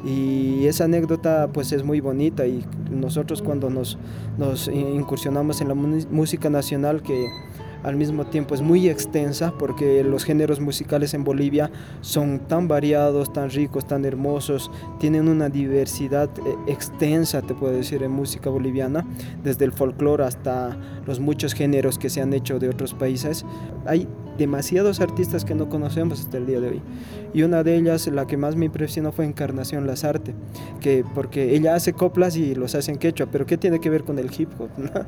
Y 0.05 0.65
esa 0.65 0.85
anécdota 0.85 1.49
pues 1.51 1.73
es 1.73 1.83
muy 1.83 1.99
bonita 1.99 2.47
y 2.47 2.63
nosotros 2.89 3.41
cuando 3.41 3.69
nos, 3.69 3.97
nos 4.37 4.69
incursionamos 4.69 5.59
en 5.59 5.67
la 5.67 5.73
música 5.75 6.49
nacional 6.49 7.01
que 7.01 7.27
al 7.83 7.95
mismo 7.95 8.25
tiempo 8.25 8.55
es 8.55 8.61
muy 8.61 8.89
extensa 8.89 9.53
porque 9.57 10.03
los 10.03 10.23
géneros 10.23 10.59
musicales 10.59 11.13
en 11.13 11.23
Bolivia 11.23 11.71
son 12.01 12.39
tan 12.47 12.67
variados, 12.67 13.31
tan 13.31 13.49
ricos, 13.49 13.87
tan 13.87 14.05
hermosos, 14.05 14.71
tienen 14.99 15.27
una 15.27 15.49
diversidad 15.49 16.29
eh, 16.39 16.55
extensa, 16.67 17.41
te 17.41 17.53
puedo 17.53 17.73
decir, 17.73 18.03
en 18.03 18.11
música 18.11 18.49
boliviana, 18.49 19.05
desde 19.43 19.65
el 19.65 19.71
folclore 19.71 20.23
hasta 20.23 20.77
los 21.05 21.19
muchos 21.19 21.53
géneros 21.53 21.97
que 21.97 22.09
se 22.09 22.21
han 22.21 22.33
hecho 22.33 22.59
de 22.59 22.69
otros 22.69 22.93
países. 22.93 23.45
Hay 23.85 24.07
demasiados 24.39 25.01
artistas 25.01 25.45
que 25.45 25.53
no 25.53 25.69
conocemos 25.69 26.21
hasta 26.21 26.37
el 26.37 26.47
día 26.47 26.59
de 26.59 26.69
hoy. 26.69 26.81
Y 27.33 27.43
una 27.43 27.61
de 27.61 27.75
ellas, 27.75 28.07
la 28.07 28.25
que 28.25 28.37
más 28.37 28.55
me 28.55 28.65
impresionó 28.65 29.11
fue 29.11 29.25
Encarnación 29.25 29.85
Lazarte, 29.85 30.33
que 30.81 31.05
porque 31.13 31.55
ella 31.55 31.75
hace 31.75 31.93
coplas 31.93 32.35
y 32.37 32.55
los 32.55 32.73
hace 32.73 32.91
en 32.91 32.97
quechua, 32.97 33.27
pero 33.31 33.45
¿qué 33.45 33.57
tiene 33.57 33.79
que 33.79 33.91
ver 33.91 34.03
con 34.03 34.17
el 34.17 34.31
hip 34.35 34.49
hop? 34.57 34.69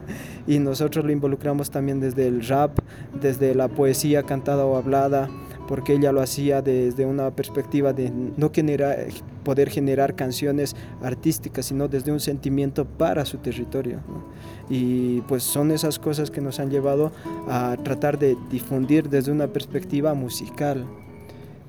Y 0.48 0.60
nosotros 0.60 1.06
lo 1.06 1.12
involucramos 1.12 1.72
también 1.72 2.00
desde 2.00 2.28
el 2.28 2.46
rap, 2.46 2.78
desde 3.20 3.56
la 3.56 3.70
poesía 3.70 4.24
cantada 4.24 4.66
o 4.66 4.76
hablada, 4.76 5.30
porque 5.72 5.94
ella 5.94 6.12
lo 6.12 6.20
hacía 6.20 6.62
desde 6.62 7.06
una 7.06 7.32
perspectiva 7.32 7.94
de 7.94 8.12
no 8.12 8.52
generar, 8.54 9.08
poder 9.46 9.70
generar 9.70 10.16
canciones 10.16 10.76
artísticas, 11.02 11.68
sino 11.68 11.88
desde 11.88 12.12
un 12.12 12.20
sentimiento 12.20 12.84
para 12.84 13.24
su 13.24 13.38
territorio. 13.38 14.02
¿no? 14.06 14.26
Y 14.70 15.22
pues 15.30 15.44
son 15.44 15.72
esas 15.72 15.98
cosas 15.98 16.30
que 16.30 16.42
nos 16.42 16.60
han 16.60 16.72
llevado 16.72 17.14
a 17.48 17.78
tratar 17.86 18.20
de 18.20 18.36
difundir 18.50 19.08
desde 19.08 19.32
una 19.32 19.48
perspectiva 19.48 20.14
musical. 20.14 20.84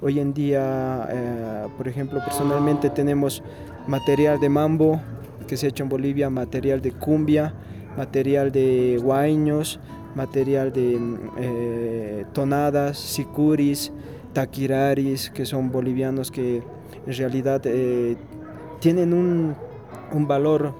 Hoy 0.00 0.18
en 0.18 0.34
día, 0.34 1.08
eh, 1.08 1.66
por 1.76 1.86
ejemplo, 1.86 2.18
personalmente 2.24 2.90
tenemos 2.90 3.40
material 3.86 4.40
de 4.40 4.48
mambo 4.48 5.00
que 5.46 5.56
se 5.56 5.66
ha 5.66 5.68
hecho 5.68 5.84
en 5.84 5.88
Bolivia, 5.88 6.28
material 6.28 6.82
de 6.82 6.90
cumbia, 6.90 7.54
material 7.96 8.50
de 8.50 8.98
guaiños, 9.00 9.78
material 10.14 10.72
de 10.72 10.98
eh, 11.38 12.24
tonadas, 12.32 12.98
sicuris, 12.98 13.92
taquiraris, 14.32 15.30
que 15.30 15.46
son 15.46 15.70
bolivianos 15.70 16.30
que 16.30 16.62
en 17.06 17.12
realidad 17.14 17.62
eh, 17.64 18.16
tienen 18.80 19.12
un, 19.12 19.54
un 20.12 20.26
valor 20.26 20.74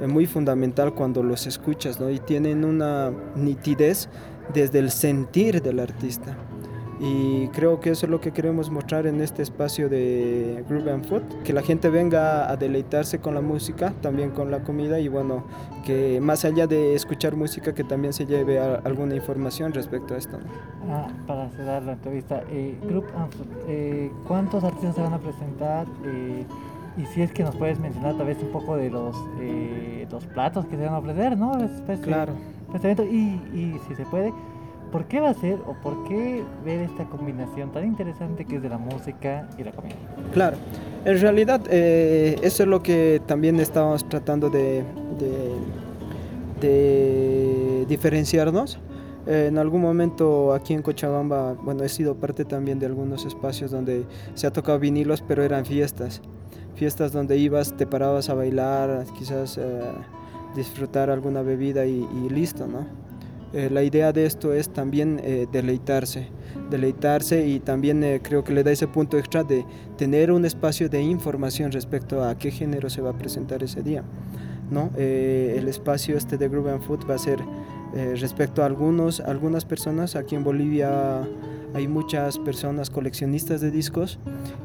eh, 0.00 0.06
muy 0.06 0.26
fundamental 0.26 0.94
cuando 0.94 1.22
los 1.22 1.46
escuchas 1.46 2.00
¿no? 2.00 2.10
y 2.10 2.18
tienen 2.18 2.64
una 2.64 3.12
nitidez 3.34 4.08
desde 4.52 4.78
el 4.78 4.90
sentir 4.90 5.62
del 5.62 5.80
artista. 5.80 6.36
Y 6.98 7.48
creo 7.48 7.78
que 7.78 7.90
eso 7.90 8.06
es 8.06 8.10
lo 8.10 8.20
que 8.22 8.32
queremos 8.32 8.70
mostrar 8.70 9.06
en 9.06 9.20
este 9.20 9.42
espacio 9.42 9.88
de 9.90 10.64
Groove 10.68 10.90
and 10.90 11.04
Food, 11.04 11.22
que 11.44 11.52
la 11.52 11.60
gente 11.62 11.90
venga 11.90 12.50
a 12.50 12.56
deleitarse 12.56 13.18
con 13.18 13.34
la 13.34 13.42
música, 13.42 13.92
también 14.00 14.30
con 14.30 14.50
la 14.50 14.60
comida 14.60 14.98
y 14.98 15.08
bueno, 15.08 15.44
que 15.84 16.20
más 16.22 16.44
allá 16.46 16.66
de 16.66 16.94
escuchar 16.94 17.36
música, 17.36 17.74
que 17.74 17.84
también 17.84 18.14
se 18.14 18.24
lleve 18.24 18.58
alguna 18.58 19.14
información 19.14 19.74
respecto 19.74 20.14
a 20.14 20.16
esto. 20.16 20.38
¿no? 20.38 20.92
Ah, 20.94 21.08
para 21.26 21.50
cerrar 21.50 21.82
la 21.82 21.92
entrevista, 21.92 22.42
eh, 22.50 22.74
Group 22.88 23.04
and 23.14 23.30
Food, 23.32 23.46
eh, 23.68 24.10
¿cuántos 24.26 24.64
artistas 24.64 24.94
se 24.94 25.02
van 25.02 25.12
a 25.12 25.18
presentar? 25.18 25.86
Eh, 26.06 26.44
y 26.96 27.04
si 27.06 27.20
es 27.20 27.30
que 27.30 27.42
nos 27.44 27.54
puedes 27.56 27.78
mencionar 27.78 28.16
tal 28.16 28.26
vez 28.26 28.38
un 28.42 28.48
poco 28.48 28.74
de 28.76 28.88
los, 28.88 29.14
eh, 29.40 30.06
los 30.10 30.24
platos 30.28 30.64
que 30.64 30.76
se 30.78 30.84
van 30.86 30.94
a 30.94 30.98
ofrecer, 30.98 31.36
¿no? 31.36 31.58
Después 31.58 32.00
de- 32.00 32.06
Claro. 32.06 32.32
evento. 32.72 33.04
Y, 33.04 33.38
y 33.54 33.78
si 33.86 33.94
se 33.94 34.04
puede, 34.06 34.32
¿por 34.90 35.06
qué 35.06 35.20
va 35.20 35.30
a 35.30 35.34
ser 35.34 35.58
o 35.66 35.74
por 35.82 36.04
qué 36.04 36.42
ver 36.64 36.80
esta 36.80 37.04
combinación 37.04 37.72
tan 37.72 37.84
interesante 37.84 38.44
que 38.44 38.56
es 38.56 38.62
de 38.62 38.68
la 38.68 38.78
música 38.78 39.48
y 39.58 39.64
la 39.64 39.72
comida? 39.72 39.94
Claro, 40.32 40.56
en 41.04 41.20
realidad 41.20 41.60
eh, 41.70 42.36
eso 42.42 42.62
es 42.62 42.68
lo 42.68 42.82
que 42.82 43.20
también 43.26 43.58
estamos 43.60 44.08
tratando 44.08 44.50
de, 44.50 44.84
diferenciarnos. 47.88 48.78
Eh, 49.26 49.46
en 49.48 49.58
algún 49.58 49.80
momento 49.80 50.52
aquí 50.52 50.72
en 50.72 50.82
Cochabamba, 50.82 51.54
bueno, 51.54 51.82
he 51.82 51.88
sido 51.88 52.14
parte 52.14 52.44
también 52.44 52.78
de 52.78 52.86
algunos 52.86 53.24
espacios 53.24 53.70
donde 53.70 54.04
se 54.34 54.46
ha 54.46 54.52
tocado 54.52 54.78
vinilos, 54.78 55.22
pero 55.26 55.42
eran 55.42 55.64
fiestas. 55.64 56.22
Fiestas 56.74 57.12
donde 57.12 57.36
ibas, 57.38 57.76
te 57.76 57.86
parabas 57.86 58.28
a 58.28 58.34
bailar, 58.34 59.04
quizás 59.18 59.58
eh, 59.58 59.80
disfrutar 60.54 61.10
alguna 61.10 61.42
bebida 61.42 61.86
y 61.86 62.28
listo, 62.28 62.66
¿no? 62.66 63.05
Eh, 63.56 63.70
la 63.70 63.82
idea 63.82 64.12
de 64.12 64.26
esto 64.26 64.52
es 64.52 64.68
también 64.68 65.18
eh, 65.24 65.46
deleitarse, 65.50 66.28
deleitarse 66.70 67.48
y 67.48 67.58
también 67.58 68.04
eh, 68.04 68.20
creo 68.22 68.44
que 68.44 68.52
le 68.52 68.62
da 68.62 68.70
ese 68.70 68.86
punto 68.86 69.16
extra 69.16 69.44
de 69.44 69.64
tener 69.96 70.30
un 70.30 70.44
espacio 70.44 70.90
de 70.90 71.00
información 71.00 71.72
respecto 71.72 72.22
a 72.22 72.36
qué 72.36 72.50
género 72.50 72.90
se 72.90 73.00
va 73.00 73.10
a 73.10 73.18
presentar 73.18 73.62
ese 73.62 73.82
día. 73.82 74.04
¿no? 74.70 74.90
El 74.98 75.68
espacio 75.68 76.18
este 76.18 76.36
de 76.36 76.48
Groove 76.48 76.72
and 76.72 76.82
Food 76.82 77.08
va 77.08 77.14
a 77.14 77.18
ser 77.18 77.38
respecto 78.20 78.62
a 78.62 78.66
algunos, 78.66 79.20
algunas 79.20 79.64
personas. 79.64 80.16
Aquí 80.16 80.34
en 80.34 80.42
Bolivia 80.42 81.22
hay 81.72 81.86
muchas 81.86 82.38
personas 82.38 82.90
coleccionistas 82.90 83.60
de 83.60 83.70
discos 83.70 84.18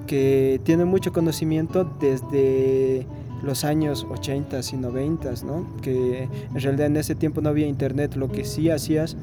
que 0.08 0.60
tienen 0.63 0.88
mucho 0.88 1.13
conocimiento 1.13 1.86
desde 1.99 3.06
los 3.41 3.63
años 3.63 4.06
80 4.10 4.60
y 4.71 4.75
90, 4.77 5.32
¿no? 5.45 5.65
que 5.82 6.23
en 6.23 6.62
realidad 6.62 6.88
en 6.88 6.97
ese 6.97 7.15
tiempo 7.15 7.41
no 7.41 7.49
había 7.49 7.67
internet, 7.67 8.15
lo 8.15 8.32
que 8.32 8.45
sí 8.45 8.69
hacías 8.69 9.15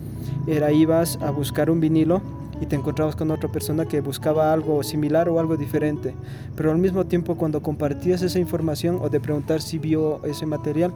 era 0.47 0.73
ibas 0.73 1.19
a 1.23 1.31
buscar 1.31 1.71
un 1.71 1.81
vinilo 1.81 2.23
y 2.61 2.67
te 2.67 2.77
encontrabas 2.77 3.17
con 3.17 3.31
otra 3.31 3.51
persona 3.51 3.85
que 3.87 4.01
buscaba 4.01 4.53
algo 4.53 4.83
similar 4.83 5.29
o 5.29 5.39
algo 5.39 5.57
diferente, 5.57 6.15
pero 6.57 6.71
al 6.71 6.79
mismo 6.79 7.07
tiempo 7.07 7.37
cuando 7.37 7.63
compartías 7.63 8.23
esa 8.23 8.39
información 8.39 8.99
o 9.01 9.09
de 9.09 9.21
preguntar 9.21 9.61
si 9.63 9.79
vio 9.79 10.25
ese 10.25 10.47
material, 10.47 10.93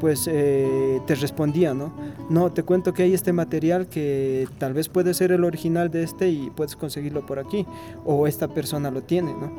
pues 0.00 0.28
eh, 0.30 1.00
te 1.06 1.14
respondía, 1.14 1.74
¿no? 1.74 1.92
No, 2.30 2.50
te 2.50 2.62
cuento 2.62 2.92
que 2.94 3.02
hay 3.02 3.14
este 3.14 3.32
material 3.32 3.86
que 3.86 4.48
tal 4.58 4.72
vez 4.72 4.88
puede 4.88 5.14
ser 5.14 5.32
el 5.32 5.44
original 5.44 5.90
de 5.90 6.02
este 6.02 6.30
y 6.30 6.50
puedes 6.50 6.76
conseguirlo 6.76 7.26
por 7.26 7.38
aquí, 7.38 7.66
o 8.04 8.26
esta 8.26 8.48
persona 8.48 8.90
lo 8.90 9.02
tiene, 9.02 9.32
¿no? 9.32 9.52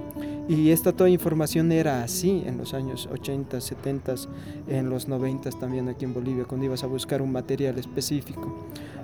Y 0.47 0.71
esta 0.71 0.91
toda 0.91 1.10
información 1.10 1.71
era 1.71 2.03
así 2.03 2.43
en 2.45 2.58
los 2.58 2.73
años 2.73 3.08
80, 3.12 3.62
70, 3.62 4.15
en 4.67 4.89
los 4.89 5.08
90 5.08 5.49
también 5.51 5.88
aquí 5.88 6.03
en 6.03 6.13
Bolivia, 6.13 6.43
cuando 6.43 6.65
ibas 6.65 6.84
a 6.84 6.88
buscar 6.88 7.21
un 7.21 7.32
material 7.32 7.77
específico. 7.79 8.53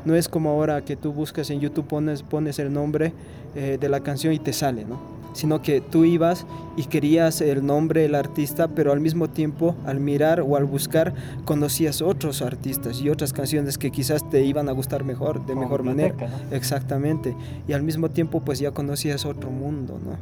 No 0.03 0.15
es 0.15 0.27
como 0.27 0.49
ahora 0.49 0.83
que 0.83 0.97
tú 0.97 1.13
buscas 1.13 1.49
en 1.49 1.61
YouTube, 1.61 1.87
pones, 1.87 2.23
pones 2.23 2.59
el 2.59 2.73
nombre 2.73 3.13
eh, 3.55 3.77
de 3.79 3.89
la 3.89 4.01
canción 4.01 4.33
y 4.33 4.39
te 4.39 4.51
sale, 4.51 4.83
¿no? 4.83 4.99
Sino 5.33 5.61
que 5.61 5.79
tú 5.79 6.03
ibas 6.03 6.45
y 6.75 6.85
querías 6.85 7.39
el 7.39 7.65
nombre 7.65 8.01
del 8.01 8.15
artista, 8.15 8.67
pero 8.67 8.91
al 8.91 8.99
mismo 8.99 9.29
tiempo, 9.29 9.75
al 9.85 9.99
mirar 9.99 10.41
o 10.41 10.57
al 10.57 10.65
buscar, 10.65 11.13
conocías 11.45 12.01
otros 12.01 12.41
artistas 12.41 13.01
y 13.01 13.09
otras 13.09 13.31
canciones 13.31 13.77
que 13.77 13.91
quizás 13.91 14.29
te 14.29 14.43
iban 14.43 14.67
a 14.67 14.71
gustar 14.71 15.03
mejor, 15.03 15.45
de 15.45 15.53
Como 15.53 15.61
mejor 15.61 15.83
manera. 15.83 16.15
¿no? 16.17 16.55
Exactamente. 16.55 17.35
Y 17.67 17.73
al 17.73 17.83
mismo 17.83 18.09
tiempo, 18.09 18.41
pues 18.41 18.59
ya 18.59 18.71
conocías 18.71 19.25
otro 19.25 19.51
mundo, 19.51 19.99
¿no? 20.03 20.17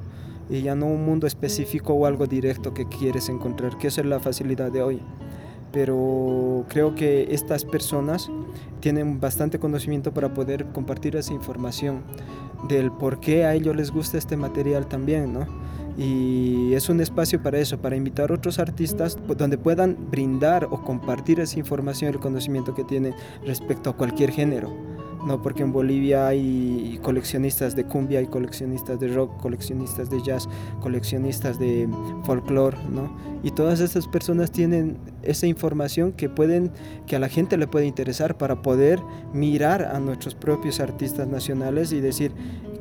Y 0.50 0.62
ya 0.62 0.76
no 0.76 0.86
un 0.86 1.06
mundo 1.06 1.28
específico 1.28 1.94
o 1.94 2.06
algo 2.06 2.26
directo 2.26 2.74
que 2.74 2.88
quieres 2.88 3.30
encontrar, 3.30 3.78
que 3.78 3.88
eso 3.88 4.02
es 4.02 4.08
la 4.08 4.20
facilidad 4.20 4.72
de 4.72 4.82
hoy. 4.82 5.02
Pero 5.74 6.66
creo 6.70 6.96
que 6.96 7.28
estas 7.32 7.66
personas 7.66 8.30
tienen 8.80 9.20
bastante 9.20 9.60
conocimiento 9.60 10.14
para 10.14 10.34
poder 10.34 10.66
compartir 10.68 11.16
esa 11.16 11.34
información 11.34 12.04
del 12.68 12.92
por 12.92 13.20
qué 13.20 13.46
a 13.46 13.54
ellos 13.54 13.76
les 13.76 13.92
gusta 13.92 14.18
este 14.18 14.38
material 14.38 14.88
también, 14.88 15.34
¿no? 15.34 15.46
Y 15.98 16.74
es 16.74 16.90
un 16.90 17.02
espacio 17.02 17.42
para 17.42 17.58
eso, 17.58 17.80
para 17.80 17.96
invitar 17.96 18.30
a 18.30 18.36
otros 18.36 18.60
artistas 18.60 19.18
pues, 19.26 19.38
donde 19.38 19.58
puedan 19.58 19.98
brindar 20.12 20.66
o 20.66 20.84
compartir 20.84 21.40
esa 21.40 21.58
información, 21.58 22.14
el 22.14 22.20
conocimiento 22.20 22.76
que 22.76 22.84
tienen 22.84 23.16
respecto 23.44 23.90
a 23.90 23.98
cualquier 23.98 24.32
género. 24.32 24.97
No, 25.26 25.42
porque 25.42 25.64
en 25.64 25.72
Bolivia 25.72 26.28
hay 26.28 27.00
coleccionistas 27.02 27.76
de 27.76 27.86
cumbia, 27.86 28.20
hay 28.20 28.28
coleccionistas 28.28 29.00
de 29.00 29.08
rock, 29.10 29.42
coleccionistas 29.42 30.10
de 30.10 30.22
jazz, 30.24 30.48
coleccionistas 30.80 31.60
de 31.60 31.90
folclore, 32.24 32.78
¿no? 32.90 33.16
Y 33.44 33.52
todas 33.52 33.80
estas 33.80 34.08
personas 34.08 34.52
tienen 34.52 34.98
esa 35.24 35.48
información 35.48 36.14
que 36.14 36.30
pueden, 36.30 36.72
que 37.08 37.16
a 37.16 37.20
la 37.20 37.30
gente 37.30 37.58
le 37.58 37.68
puede 37.68 37.86
interesar 37.86 38.38
para 38.38 38.62
poder 38.62 39.02
mirar 39.34 39.84
a 39.84 40.00
nuestros 40.00 40.36
propios 40.36 40.80
artistas 40.80 41.28
nacionales 41.28 41.92
y 41.92 42.00
decir 42.00 42.32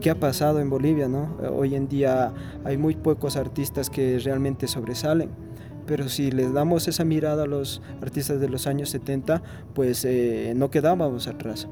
qué 0.00 0.10
ha 0.10 0.20
pasado 0.20 0.60
en 0.60 0.70
Bolivia, 0.70 1.08
¿no? 1.08 1.36
Hoy 1.52 1.74
en 1.74 1.88
día 1.88 2.32
hay 2.64 2.76
muy 2.76 2.94
pocos 2.94 3.36
artistas 3.36 3.90
que 3.90 4.18
realmente 4.18 4.68
sobresalen 4.68 5.45
pero 5.86 6.08
si 6.08 6.30
les 6.30 6.52
damos 6.52 6.88
esa 6.88 7.04
mirada 7.04 7.44
a 7.44 7.46
los 7.46 7.82
artistas 8.02 8.40
de 8.40 8.48
los 8.48 8.66
años 8.66 8.90
70, 8.90 9.42
pues 9.74 10.04
eh, 10.04 10.52
no 10.56 10.70
quedábamos 10.70 11.28
atrás. 11.28 11.68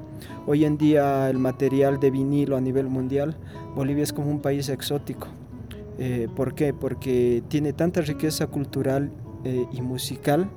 Hoy 0.46 0.64
en 0.64 0.78
día 0.78 1.28
el 1.28 1.38
material 1.38 2.00
de 2.00 2.10
vinilo 2.10 2.56
a 2.56 2.60
nivel 2.60 2.86
mundial, 2.86 3.36
Bolivia 3.74 4.04
es 4.04 4.12
como 4.12 4.30
un 4.30 4.40
país 4.40 4.68
exótico. 4.68 5.28
Eh, 5.98 6.28
¿Por 6.34 6.54
qué? 6.54 6.72
Porque 6.72 7.42
tiene 7.48 7.72
tanta 7.72 8.00
riqueza 8.00 8.46
cultural 8.46 9.10
eh, 9.44 9.66
y 9.72 9.82
musical 9.82 10.48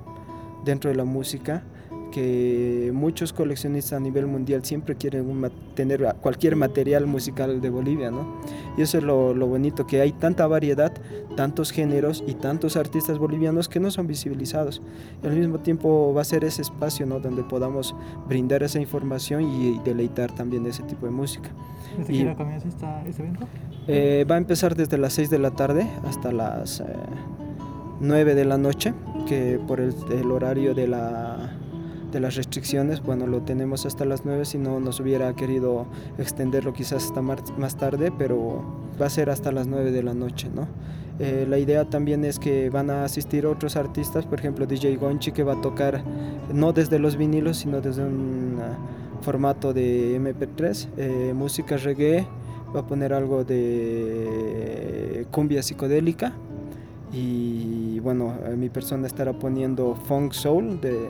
dentro 0.65 0.89
de 0.89 0.95
la 0.95 1.05
música 1.05 1.63
que 2.11 2.91
muchos 2.93 3.33
coleccionistas 3.33 3.93
a 3.93 3.99
nivel 3.99 4.27
mundial 4.27 4.63
siempre 4.63 4.95
quieren 4.95 5.29
un 5.29 5.49
tener 5.75 6.15
cualquier 6.21 6.55
material 6.55 7.07
musical 7.07 7.61
de 7.61 7.69
Bolivia, 7.69 8.11
¿no? 8.11 8.41
Y 8.77 8.81
eso 8.81 8.97
es 8.97 9.03
lo, 9.03 9.33
lo 9.33 9.47
bonito, 9.47 9.87
que 9.87 10.01
hay 10.01 10.11
tanta 10.11 10.47
variedad, 10.47 10.93
tantos 11.35 11.71
géneros 11.71 12.23
y 12.25 12.33
tantos 12.33 12.77
artistas 12.77 13.17
bolivianos 13.17 13.69
que 13.69 13.79
no 13.79 13.91
son 13.91 14.07
visibilizados. 14.07 14.81
Y 15.23 15.27
al 15.27 15.35
mismo 15.35 15.59
tiempo 15.59 16.13
va 16.13 16.21
a 16.21 16.25
ser 16.25 16.43
ese 16.43 16.61
espacio, 16.61 17.05
¿no? 17.05 17.19
Donde 17.19 17.43
podamos 17.43 17.95
brindar 18.27 18.63
esa 18.63 18.79
información 18.79 19.43
y 19.43 19.79
deleitar 19.79 20.31
también 20.33 20.65
ese 20.65 20.83
tipo 20.83 21.05
de 21.05 21.11
música. 21.11 21.49
¿Desde 21.97 22.13
qué 22.13 22.23
hora 22.23 22.35
comienza 22.35 22.67
este 23.07 23.21
evento? 23.21 23.47
Eh, 23.87 24.25
va 24.29 24.35
a 24.35 24.37
empezar 24.37 24.75
desde 24.75 24.97
las 24.97 25.13
6 25.13 25.29
de 25.29 25.39
la 25.39 25.51
tarde 25.51 25.87
hasta 26.05 26.31
las 26.31 26.81
eh, 26.81 26.85
9 28.01 28.35
de 28.35 28.45
la 28.45 28.57
noche, 28.57 28.93
que 29.27 29.59
por 29.65 29.79
el, 29.79 29.95
el 30.11 30.31
horario 30.31 30.75
de, 30.75 30.87
la, 30.87 31.55
de 32.11 32.19
las 32.19 32.35
restricciones, 32.35 33.01
bueno, 33.01 33.27
lo 33.27 33.41
tenemos 33.41 33.85
hasta 33.85 34.05
las 34.05 34.25
9, 34.25 34.45
si 34.45 34.57
no 34.57 34.79
nos 34.79 34.99
hubiera 34.99 35.33
querido 35.35 35.87
extenderlo 36.17 36.73
quizás 36.73 37.05
hasta 37.05 37.21
más 37.21 37.77
tarde, 37.77 38.11
pero 38.17 38.63
va 38.99 39.07
a 39.07 39.09
ser 39.09 39.29
hasta 39.29 39.51
las 39.51 39.67
9 39.67 39.91
de 39.91 40.03
la 40.03 40.13
noche, 40.13 40.49
¿no? 40.53 40.67
Eh, 41.19 41.47
la 41.49 41.57
idea 41.57 41.85
también 41.85 42.23
es 42.25 42.37
que 42.37 42.69
van 42.69 42.91
a 42.91 43.03
asistir 43.03 43.47
otros 43.47 43.75
artistas, 43.75 44.25
por 44.27 44.39
ejemplo 44.39 44.67
DJ 44.67 44.97
Gonchi 44.97 45.31
que 45.31 45.43
va 45.43 45.53
a 45.53 45.61
tocar 45.61 46.03
no 46.53 46.73
desde 46.73 46.99
los 46.99 47.17
vinilos, 47.17 47.57
sino 47.57 47.81
desde 47.81 48.03
un 48.03 48.59
ah, 48.61 48.77
formato 49.21 49.73
de 49.73 50.19
MP3, 50.19 50.87
eh, 50.97 51.33
música 51.35 51.75
reggae, 51.77 52.27
va 52.75 52.81
a 52.81 52.87
poner 52.87 53.13
algo 53.13 53.43
de 53.43 55.25
cumbia 55.31 55.63
psicodélica 55.63 56.33
y 57.11 57.99
bueno, 58.01 58.33
mi 58.55 58.69
persona 58.69 59.07
estará 59.07 59.33
poniendo 59.33 59.95
funk 59.95 60.33
soul 60.33 60.79
de, 60.79 61.09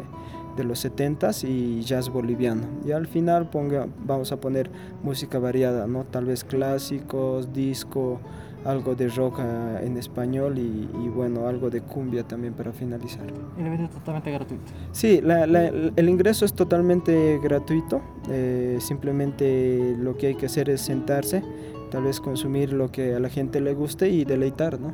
de 0.58 0.64
los 0.66 0.84
70s 0.84 1.48
y 1.48 1.82
jazz 1.84 2.10
boliviano. 2.10 2.64
Y 2.86 2.92
al 2.92 3.08
final 3.08 3.50
ponga, 3.50 3.88
vamos 4.06 4.32
a 4.34 4.38
poner 4.42 4.70
música 5.04 5.40
variada, 5.40 5.88
¿no? 5.88 6.04
Tal 6.04 6.26
vez 6.26 6.44
clásicos, 6.44 7.54
disco, 7.54 8.20
algo 8.66 8.96
de 8.96 9.08
rock 9.08 9.40
eh, 9.40 9.82
en 9.86 9.96
español 9.98 10.58
y, 10.58 10.90
y, 11.06 11.08
bueno, 11.10 11.48
algo 11.48 11.70
de 11.70 11.80
cumbia 11.82 12.24
también 12.24 12.54
para 12.54 12.74
finalizar. 12.74 13.24
El 13.58 13.68
evento 13.68 13.86
es 13.86 13.92
totalmente 13.92 14.32
gratuito. 14.32 14.64
Sí, 14.92 15.22
la- 15.22 15.48
la- 15.48 15.68
el 15.68 16.10
ingreso 16.10 16.44
es 16.44 16.54
totalmente 16.54 17.40
gratuito, 17.42 18.02
eh, 18.30 18.78
simplemente 18.82 19.96
lo 19.98 20.18
que 20.18 20.28
hay 20.28 20.36
que 20.36 20.48
hacer 20.48 20.70
es 20.70 20.82
sentarse, 20.82 21.44
tal 21.92 22.04
vez 22.04 22.20
consumir 22.20 22.74
lo 22.74 22.92
que 22.92 23.14
a 23.16 23.20
la 23.20 23.30
gente 23.30 23.62
le 23.62 23.74
guste 23.74 24.10
y 24.10 24.26
deleitar, 24.26 24.80
¿no? 24.80 24.92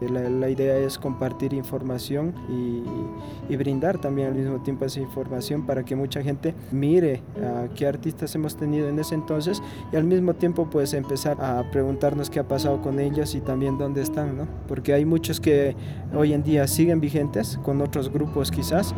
La, 0.00 0.48
idea 0.48 0.78
es 0.78 0.96
compartir 0.98 1.52
información 1.52 2.34
y, 2.48 3.56
brindar 3.56 3.98
también 3.98 4.28
al 4.28 4.34
mismo 4.34 4.62
tiempo 4.62 4.84
esa 4.84 5.00
información 5.00 5.66
para 5.66 5.84
que 5.84 5.96
mucha 5.96 6.22
gente 6.22 6.54
mire 6.70 7.22
a 7.42 7.66
qué 7.74 7.88
artistas 7.88 8.32
hemos 8.36 8.56
tenido 8.56 8.88
en 8.88 8.98
ese 9.00 9.16
entonces 9.16 9.60
y 9.92 9.96
al 9.96 10.04
mismo 10.04 10.34
tiempo 10.34 10.68
pues 10.70 10.94
empezar 10.94 11.40
a 11.40 11.68
preguntarnos 11.72 12.30
qué 12.30 12.38
ha 12.38 12.46
pasado 12.46 12.80
con 12.80 13.00
ellos 13.00 13.34
y 13.34 13.40
también 13.40 13.76
dónde 13.76 14.02
están, 14.02 14.36
¿no? 14.36 14.46
Porque 14.68 14.92
hay 14.94 15.04
muchos 15.04 15.40
que 15.40 15.74
hoy 16.14 16.34
en 16.34 16.44
día 16.44 16.68
siguen 16.68 17.00
vigentes 17.00 17.58
con 17.64 17.80
otros 17.80 18.12
grupos 18.12 18.52
quizás 18.52 18.94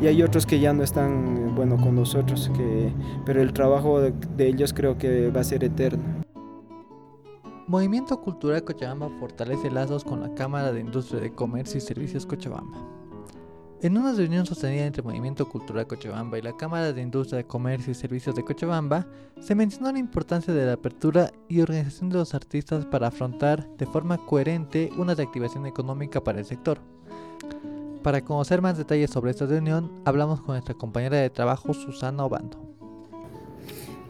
y 0.00 0.06
hay 0.06 0.22
otros 0.22 0.46
que 0.46 0.60
ya 0.60 0.72
no 0.72 0.84
están, 0.84 1.56
bueno, 1.56 1.76
con 1.76 1.96
nosotros, 1.96 2.52
que, 2.56 2.92
pero 3.26 3.42
el 3.42 3.52
trabajo 3.52 4.00
de 4.00 4.46
ellos 4.46 4.72
creo 4.72 4.96
que 4.96 5.30
va 5.30 5.40
a 5.40 5.44
ser 5.44 5.64
eterno. 5.64 6.23
Movimiento 7.66 8.20
Cultural 8.20 8.62
Cochabamba 8.62 9.08
fortalece 9.18 9.70
lazos 9.70 10.04
con 10.04 10.20
la 10.20 10.34
Cámara 10.34 10.70
de 10.70 10.80
Industria 10.80 11.18
de 11.20 11.32
Comercio 11.32 11.78
y 11.78 11.80
Servicios 11.80 12.26
Cochabamba. 12.26 12.78
En 13.80 13.96
una 13.96 14.12
reunión 14.12 14.44
sostenida 14.44 14.84
entre 14.84 15.02
Movimiento 15.02 15.48
Cultural 15.48 15.86
Cochabamba 15.86 16.38
y 16.38 16.42
la 16.42 16.54
Cámara 16.58 16.92
de 16.92 17.00
Industria 17.00 17.38
de 17.38 17.46
Comercio 17.46 17.92
y 17.92 17.94
Servicios 17.94 18.36
de 18.36 18.44
Cochabamba, 18.44 19.06
se 19.40 19.54
mencionó 19.54 19.90
la 19.90 19.98
importancia 19.98 20.52
de 20.52 20.66
la 20.66 20.74
apertura 20.74 21.32
y 21.48 21.62
organización 21.62 22.10
de 22.10 22.18
los 22.18 22.34
artistas 22.34 22.84
para 22.84 23.06
afrontar 23.06 23.66
de 23.78 23.86
forma 23.86 24.18
coherente 24.18 24.90
una 24.98 25.14
reactivación 25.14 25.64
económica 25.64 26.22
para 26.22 26.40
el 26.40 26.44
sector. 26.44 26.80
Para 28.02 28.22
conocer 28.22 28.60
más 28.60 28.76
detalles 28.76 29.10
sobre 29.10 29.30
esta 29.30 29.46
reunión, 29.46 29.90
hablamos 30.04 30.42
con 30.42 30.54
nuestra 30.54 30.74
compañera 30.74 31.16
de 31.16 31.30
trabajo 31.30 31.72
Susana 31.72 32.26
Obando. 32.26 32.73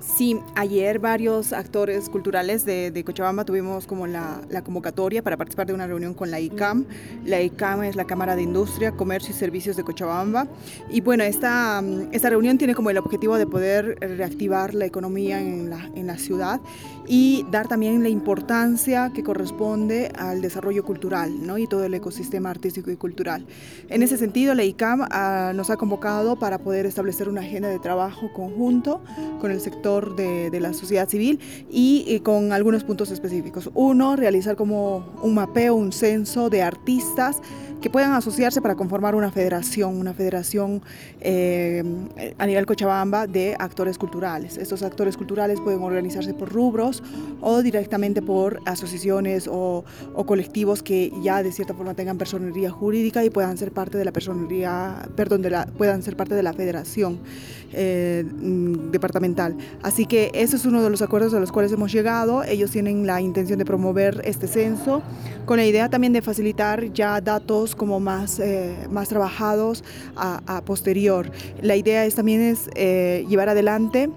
Sí, 0.07 0.39
ayer 0.55 1.01
varios 1.01 1.53
actores 1.53 2.09
culturales 2.09 2.65
de, 2.65 3.03
Cochabamba 3.05 3.45
tuvimos 3.45 3.87
como 3.87 4.07
la, 4.07 4.43
convocatoria 4.63 5.23
para 5.23 5.37
participar 5.37 5.67
de 5.67 5.75
una 5.75 5.89
reunión 5.89 6.15
con 6.15 6.31
la 6.31 6.39
ICAM. 6.39 6.85
La 7.25 7.41
ICAM 7.41 7.83
es 7.83 7.97
la 7.97 8.05
Cámara 8.05 8.37
de 8.37 8.43
Industria, 8.43 8.93
Comercio 8.93 9.31
y 9.31 9.33
Servicios 9.37 9.77
de 9.77 9.83
Cochabamba. 9.83 10.47
Y 10.89 11.01
bueno, 11.01 11.25
esta, 11.25 11.83
esta 12.13 12.31
reunión 12.31 12.59
tiene 12.59 12.77
como 12.77 12.91
el 12.91 12.99
objetivo 12.99 13.37
de 13.39 13.47
poder 13.47 13.99
reactivar 14.01 14.75
la 14.75 14.85
economía 14.85 15.41
en 15.41 15.71
la, 15.71 15.91
en 15.97 16.07
la 16.07 16.17
ciudad 16.17 16.61
y 17.07 17.45
dar 17.51 17.67
también 17.69 18.03
la 18.03 18.09
importancia 18.09 19.11
que 19.15 19.23
corresponde 19.23 20.13
al 20.17 20.41
desarrollo 20.41 20.85
cultural 20.85 21.45
¿no? 21.47 21.59
y 21.59 21.67
todo 21.67 21.85
el 21.85 21.93
ecosistema 21.93 22.51
artístico 22.51 22.91
y 22.91 22.97
cultural. 22.97 23.47
En 23.89 24.03
ese 24.03 24.17
sentido, 24.17 24.55
la 24.55 24.65
ICAM 24.65 25.07
ah, 25.11 25.53
nos 25.55 25.71
ha 25.71 25.77
convocado 25.77 26.37
para 26.37 26.59
poder 26.59 26.87
establecer 26.87 27.29
una 27.29 27.41
agenda 27.41 27.69
de 27.69 27.79
trabajo 27.79 28.33
conjunto 28.33 29.03
con 29.41 29.51
el 29.51 29.61
sector 29.61 29.94
de, 30.01 30.51
de 30.51 30.61
la 30.61 30.73
sociedad 30.73 31.09
civil 31.09 31.41
y, 31.71 32.05
y 32.07 32.21
con 32.21 32.53
algunos 32.53 32.85
puntos 32.85 33.11
específicos. 33.11 33.71
Uno, 33.75 34.17
realizar 34.17 34.57
como 34.57 35.05
un 35.23 35.35
mapeo, 35.35 35.75
un 35.75 35.93
censo 35.93 36.51
de 36.51 36.63
artistas 36.63 37.41
que 37.85 37.91
puedan 37.91 38.15
asociarse 38.15 38.63
para 38.63 38.77
conformar 38.77 39.15
una 39.15 39.31
federación, 39.31 39.99
una 39.99 40.15
federación 40.15 40.81
eh, 41.21 41.85
a 42.39 42.47
nivel 42.47 42.65
Cochabamba 42.65 43.27
de 43.27 43.55
actores 43.59 43.99
culturales. 43.99 44.57
Estos 44.57 44.83
actores 44.83 45.19
culturales 45.19 45.61
pueden 45.61 45.83
organizarse 45.83 46.33
por 46.33 46.51
rubros 46.51 47.03
o 47.43 47.61
directamente 47.61 48.23
por 48.23 48.61
asociaciones 48.65 49.47
o, 49.49 49.85
o 50.15 50.25
colectivos 50.25 50.83
que 50.83 51.13
ya 51.23 51.43
de 51.43 51.53
cierta 51.53 51.75
forma 51.75 51.93
tengan 51.93 52.17
personería 52.17 52.71
jurídica 52.71 53.23
y 53.23 53.29
puedan 53.29 53.59
ser 53.59 53.71
parte 53.71 53.99
de 53.99 54.07
la 54.07 54.13
personería, 54.13 55.07
perdón, 55.15 55.43
de 55.43 55.51
la, 55.51 55.67
puedan 55.67 56.03
ser 56.03 56.17
parte 56.17 56.35
de 56.35 56.43
la 56.43 56.55
federación 56.55 57.19
eh, 57.75 58.25
mm, 58.25 58.91
departamental. 58.91 59.57
Así 59.83 60.07
que 60.07 60.31
ese 60.35 60.57
es 60.57 60.65
uno 60.65 60.83
de 60.83 60.91
los 60.91 61.03
acuerdos 61.03 61.35
a 61.35 61.41
los 61.41 61.53
cuales 61.53 61.73
hemos 61.73 61.93
llegado. 61.93 62.45
Ellos 62.45 62.71
tienen 62.71 63.07
la 63.07 63.21
intención 63.21 63.59
de 63.59 63.65
promover 63.65 64.23
este 64.25 64.47
censo 64.47 65.03
con 65.47 65.59
la 65.59 65.67
idea 65.67 65.89
también 65.89 66.13
de 66.13 66.23
facilitar 66.23 66.93
ya 66.93 67.21
datos 67.21 67.75
como 67.75 68.01
más, 68.01 68.39
eh, 68.39 68.75
más 68.91 69.09
trabajados 69.09 69.85
a, 70.17 70.41
a, 70.47 70.63
posterior. 70.63 71.31
La 71.61 71.77
idea 71.77 72.05
es 72.07 72.15
también 72.15 72.41
es 72.41 72.71
eh, 72.75 73.27
llevar 73.29 73.49
adelante 73.49 74.11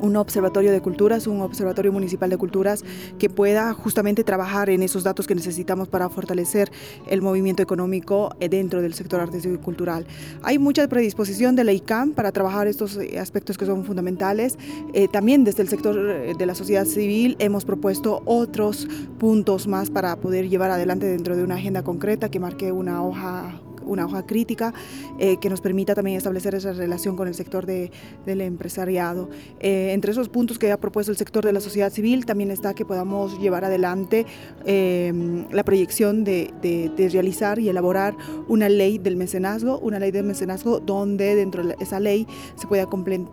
un 0.00 0.16
observatorio 0.16 0.72
de 0.72 0.80
culturas, 0.80 1.26
un 1.26 1.40
observatorio 1.40 1.92
municipal 1.92 2.30
de 2.30 2.36
culturas 2.36 2.84
que 3.18 3.28
pueda 3.28 3.72
justamente 3.72 4.24
trabajar 4.24 4.70
en 4.70 4.82
esos 4.82 5.04
datos 5.04 5.26
que 5.26 5.34
necesitamos 5.34 5.88
para 5.88 6.08
fortalecer 6.08 6.70
el 7.08 7.22
movimiento 7.22 7.62
económico 7.62 8.34
dentro 8.38 8.82
del 8.82 8.94
sector 8.94 9.20
artístico 9.20 9.54
y 9.54 9.58
cultural. 9.58 10.06
Hay 10.42 10.58
mucha 10.58 10.86
predisposición 10.88 11.56
de 11.56 11.64
la 11.64 11.72
ICAM 11.72 12.12
para 12.12 12.32
trabajar 12.32 12.66
estos 12.66 12.98
aspectos 13.18 13.58
que 13.58 13.66
son 13.66 13.84
fundamentales. 13.84 14.58
Eh, 14.92 15.08
también 15.08 15.44
desde 15.44 15.62
el 15.62 15.68
sector 15.68 16.36
de 16.36 16.46
la 16.46 16.54
sociedad 16.54 16.84
civil 16.84 17.36
hemos 17.38 17.64
propuesto 17.64 18.22
otros 18.24 18.88
puntos 19.18 19.66
más 19.66 19.90
para 19.90 20.16
poder 20.16 20.48
llevar 20.48 20.70
adelante 20.70 21.06
dentro 21.06 21.36
de 21.36 21.44
una 21.44 21.56
agenda 21.56 21.82
concreta 21.82 22.30
que 22.30 22.40
marque 22.40 22.72
una 22.72 23.04
hoja 23.04 23.60
una 23.88 24.06
hoja 24.06 24.24
crítica 24.24 24.72
eh, 25.18 25.38
que 25.38 25.50
nos 25.50 25.60
permita 25.60 25.94
también 25.94 26.16
establecer 26.16 26.54
esa 26.54 26.72
relación 26.72 27.16
con 27.16 27.26
el 27.26 27.34
sector 27.34 27.66
de, 27.66 27.90
del 28.26 28.40
empresariado. 28.40 29.28
Eh, 29.60 29.90
entre 29.92 30.12
esos 30.12 30.28
puntos 30.28 30.58
que 30.58 30.70
ha 30.70 30.76
propuesto 30.76 31.10
el 31.10 31.18
sector 31.18 31.44
de 31.44 31.52
la 31.52 31.60
sociedad 31.60 31.92
civil 31.92 32.26
también 32.26 32.50
está 32.50 32.74
que 32.74 32.84
podamos 32.84 33.40
llevar 33.40 33.64
adelante 33.64 34.26
eh, 34.64 35.46
la 35.50 35.64
proyección 35.64 36.24
de, 36.24 36.52
de, 36.62 36.90
de, 36.96 37.08
realizar 37.08 37.58
y 37.58 37.68
elaborar 37.68 38.16
una 38.48 38.68
ley 38.68 38.98
del 38.98 39.16
mecenazgo, 39.16 39.78
una 39.78 39.98
ley 39.98 40.10
del 40.10 40.24
mecenazgo 40.24 40.80
donde 40.80 41.34
dentro 41.34 41.66
de 41.66 41.76
esa 41.80 42.00
ley 42.00 42.26
se 42.56 42.66
pueda 42.66 42.86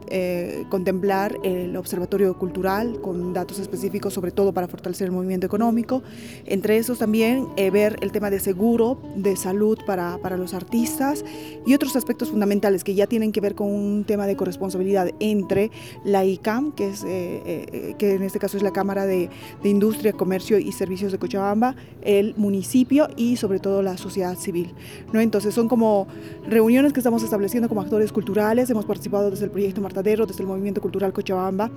eh, 0.09 0.65
contemplar 0.69 1.37
el 1.43 1.75
observatorio 1.75 2.37
cultural 2.37 2.99
con 3.01 3.33
datos 3.33 3.59
específicos 3.59 4.13
sobre 4.13 4.31
todo 4.31 4.53
para 4.53 4.67
fortalecer 4.67 5.07
el 5.07 5.11
movimiento 5.11 5.45
económico. 5.45 6.03
Entre 6.45 6.77
esos 6.77 6.99
también 6.99 7.47
eh, 7.57 7.69
ver 7.69 7.97
el 8.01 8.11
tema 8.11 8.29
de 8.29 8.39
seguro, 8.39 8.97
de 9.15 9.35
salud 9.35 9.77
para, 9.85 10.17
para 10.19 10.37
los 10.37 10.44
artistas 10.53 11.23
y 11.65 11.73
otros 11.73 11.95
aspectos 11.95 12.29
fundamentales 12.29 12.83
que 12.83 12.95
ya 12.95 13.07
tienen 13.07 13.31
que 13.31 13.41
ver 13.41 13.55
con 13.55 13.67
un 13.67 14.03
tema 14.03 14.27
de 14.27 14.35
corresponsabilidad 14.35 15.09
entre 15.19 15.71
la 16.03 16.25
ICAM, 16.25 16.71
que, 16.73 16.89
es, 16.89 17.03
eh, 17.03 17.41
eh, 17.45 17.95
que 17.97 18.13
en 18.13 18.23
este 18.23 18.39
caso 18.39 18.57
es 18.57 18.63
la 18.63 18.71
Cámara 18.71 19.05
de, 19.05 19.29
de, 19.63 19.69
Industria, 19.69 20.13
Comercio 20.13 20.57
y 20.57 20.71
Servicios 20.71 21.11
de 21.11 21.19
Cochabamba, 21.19 21.75
el 22.01 22.33
municipio 22.37 23.07
y 23.15 23.37
sobre 23.37 23.59
todo 23.59 23.81
la 23.81 23.97
sociedad 23.97 24.37
civil. 24.37 24.73
¿no? 25.13 25.19
Entonces 25.19 25.53
son 25.53 25.67
como 25.67 26.07
reuniones 26.47 26.93
que 26.93 26.99
estamos 26.99 27.23
estableciendo 27.23 27.69
como 27.69 27.81
actores 27.81 28.11
culturales, 28.11 28.69
hemos 28.69 28.85
participado 28.85 29.31
desde 29.31 29.45
el 29.45 29.51
proyecto 29.51 29.81
Martadero, 29.81 30.25
desde 30.25 30.41
el 30.41 30.47
Movimiento 30.47 30.81
Cultural 30.81 31.13
Cochabamba, 31.13 31.71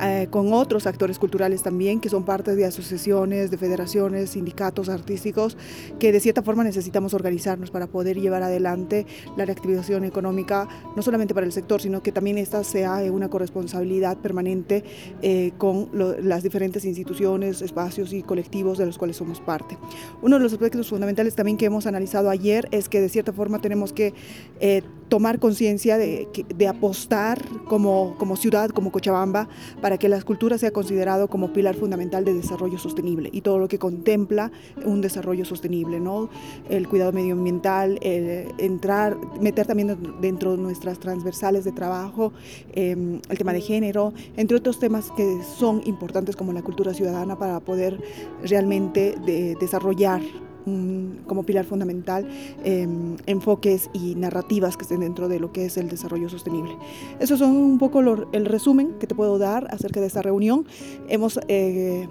eh, 0.00 0.28
con 0.30 0.52
otros 0.52 0.86
actores 0.86 1.18
culturales 1.18 1.62
también, 1.62 2.00
que 2.00 2.08
son 2.08 2.24
parte 2.24 2.54
de 2.54 2.64
asociaciones, 2.64 3.50
de 3.50 3.58
federaciones, 3.58 4.30
sindicatos 4.30 4.88
artísticos, 4.88 5.56
que 5.98 6.12
de 6.12 6.20
cierta 6.20 6.42
forma 6.42 6.64
necesitamos 6.64 7.14
organizarnos 7.14 7.70
para 7.70 7.86
poder 7.86 8.11
llevar 8.20 8.42
adelante 8.42 9.06
la 9.36 9.44
reactivación 9.44 10.04
económica, 10.04 10.68
no 10.96 11.02
solamente 11.02 11.34
para 11.34 11.46
el 11.46 11.52
sector, 11.52 11.80
sino 11.80 12.02
que 12.02 12.12
también 12.12 12.38
esta 12.38 12.64
sea 12.64 13.02
eh, 13.04 13.10
una 13.10 13.28
corresponsabilidad 13.28 14.18
permanente 14.18 14.84
eh, 15.22 15.52
con 15.58 15.90
las 15.92 16.42
diferentes 16.42 16.84
instituciones, 16.84 17.62
espacios 17.62 18.12
y 18.12 18.22
colectivos 18.22 18.78
de 18.78 18.86
los 18.86 18.98
cuales 18.98 19.16
somos 19.16 19.40
parte. 19.40 19.78
Uno 20.22 20.36
de 20.36 20.42
los 20.42 20.52
aspectos 20.52 20.88
fundamentales 20.88 21.34
también 21.34 21.56
que 21.56 21.66
hemos 21.66 21.86
analizado 21.86 22.30
ayer 22.30 22.68
es 22.70 22.88
que 22.88 23.00
de 23.00 23.08
cierta 23.08 23.32
forma 23.32 23.60
tenemos 23.60 23.92
que 23.92 24.14
eh, 24.60 24.82
tomar 25.12 25.38
conciencia 25.38 25.98
de, 25.98 26.26
de 26.56 26.66
apostar 26.66 27.46
como, 27.68 28.14
como 28.16 28.34
ciudad, 28.34 28.70
como 28.70 28.90
Cochabamba, 28.90 29.46
para 29.82 29.98
que 29.98 30.08
la 30.08 30.16
escultura 30.16 30.56
sea 30.56 30.70
considerado 30.70 31.28
como 31.28 31.52
pilar 31.52 31.74
fundamental 31.74 32.24
de 32.24 32.32
desarrollo 32.32 32.78
sostenible 32.78 33.28
y 33.30 33.42
todo 33.42 33.58
lo 33.58 33.68
que 33.68 33.78
contempla 33.78 34.50
un 34.86 35.02
desarrollo 35.02 35.44
sostenible, 35.44 36.00
¿no? 36.00 36.30
El 36.70 36.88
cuidado 36.88 37.12
medioambiental, 37.12 37.98
el 38.00 38.54
entrar, 38.56 39.18
meter 39.38 39.66
también 39.66 39.98
dentro 40.22 40.52
de 40.52 40.62
nuestras 40.62 40.98
transversales 40.98 41.64
de 41.64 41.72
trabajo 41.72 42.32
eh, 42.72 43.20
el 43.28 43.36
tema 43.36 43.52
de 43.52 43.60
género, 43.60 44.14
entre 44.38 44.56
otros 44.56 44.78
temas 44.78 45.10
que 45.14 45.42
son 45.58 45.82
importantes 45.84 46.36
como 46.36 46.54
la 46.54 46.62
cultura 46.62 46.94
ciudadana 46.94 47.38
para 47.38 47.60
poder 47.60 48.00
realmente 48.42 49.14
de- 49.26 49.56
desarrollar 49.60 50.22
mm, 50.66 51.24
como 51.26 51.42
pilar 51.44 51.64
fundamental 51.64 52.26
eh, 52.64 52.86
enfoques 53.26 53.90
y 53.92 54.14
narrativas 54.14 54.76
que 54.76 54.82
estén 54.82 55.00
dentro 55.00 55.28
de 55.28 55.40
lo 55.40 55.52
que 55.52 55.66
es 55.66 55.76
el 55.76 55.88
desarrollo 55.88 56.28
sostenible. 56.28 56.76
Esos 57.20 57.38
son 57.38 57.56
un 57.56 57.78
poco 57.78 58.02
lo- 58.02 58.28
el 58.32 58.46
resumen 58.46 58.92
que 58.98 59.06
te 59.06 59.14
puedo 59.14 59.38
dar 59.38 59.66
acerca 59.70 60.00
de 60.00 60.06
esta 60.06 60.22
reunión. 60.22 60.64
Hemos 61.08 61.38
eh, 61.48 62.08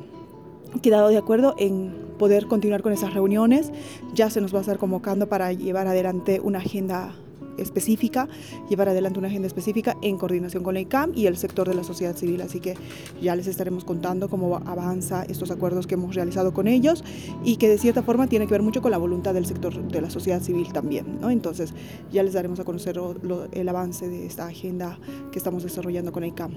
quedado 0.81 1.09
de 1.09 1.17
acuerdo 1.17 1.55
en 1.57 1.91
poder 2.17 2.47
continuar 2.47 2.81
con 2.83 2.93
esas 2.93 3.13
reuniones. 3.13 3.71
Ya 4.13 4.29
se 4.29 4.41
nos 4.41 4.53
va 4.53 4.59
a 4.59 4.61
estar 4.61 4.77
convocando 4.77 5.27
para 5.27 5.51
llevar 5.53 5.87
adelante 5.87 6.39
una 6.43 6.59
agenda 6.59 7.13
específica, 7.57 8.27
llevar 8.69 8.89
adelante 8.89 9.19
una 9.19 9.27
agenda 9.27 9.47
específica 9.47 9.97
en 10.01 10.17
coordinación 10.17 10.63
con 10.63 10.73
la 10.73 10.79
ICAM 10.81 11.11
y 11.15 11.25
el 11.27 11.37
sector 11.37 11.67
de 11.67 11.75
la 11.75 11.83
sociedad 11.83 12.15
civil. 12.15 12.41
Así 12.41 12.59
que 12.59 12.75
ya 13.21 13.35
les 13.35 13.47
estaremos 13.47 13.83
contando 13.85 14.29
cómo 14.29 14.55
avanza 14.65 15.23
estos 15.23 15.51
acuerdos 15.51 15.87
que 15.87 15.95
hemos 15.95 16.15
realizado 16.15 16.53
con 16.53 16.67
ellos 16.67 17.03
y 17.43 17.57
que 17.57 17.69
de 17.69 17.77
cierta 17.77 18.03
forma 18.03 18.27
tiene 18.27 18.45
que 18.47 18.51
ver 18.53 18.63
mucho 18.63 18.81
con 18.81 18.91
la 18.91 18.97
voluntad 18.97 19.33
del 19.33 19.45
sector 19.45 19.73
de 19.87 20.01
la 20.01 20.09
sociedad 20.09 20.41
civil 20.41 20.71
también. 20.73 21.19
¿no? 21.21 21.29
Entonces 21.29 21.73
ya 22.11 22.23
les 22.23 22.33
daremos 22.33 22.59
a 22.59 22.63
conocer 22.63 22.95
lo- 22.97 23.13
lo- 23.15 23.45
el 23.51 23.67
avance 23.69 24.07
de 24.07 24.25
esta 24.25 24.47
agenda 24.47 24.99
que 25.31 25.37
estamos 25.37 25.63
desarrollando 25.63 26.11
con 26.11 26.21
la 26.21 26.27
ICAM. 26.27 26.53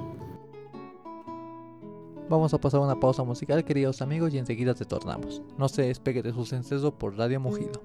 Vamos 2.28 2.55
a 2.55 2.59
pasar 2.59 2.80
una 2.80 2.99
pausa 2.99 3.22
musical, 3.22 3.64
queridos 3.64 4.01
amigos, 4.01 4.32
y 4.32 4.38
enseguida 4.38 4.72
retornamos. 4.72 5.42
No 5.59 5.68
se 5.68 5.82
despegue 5.82 6.22
de 6.22 6.32
su 6.32 6.47
senseso 6.47 6.95
por 6.95 7.16
Radio 7.18 7.38
Mugido. 7.38 7.82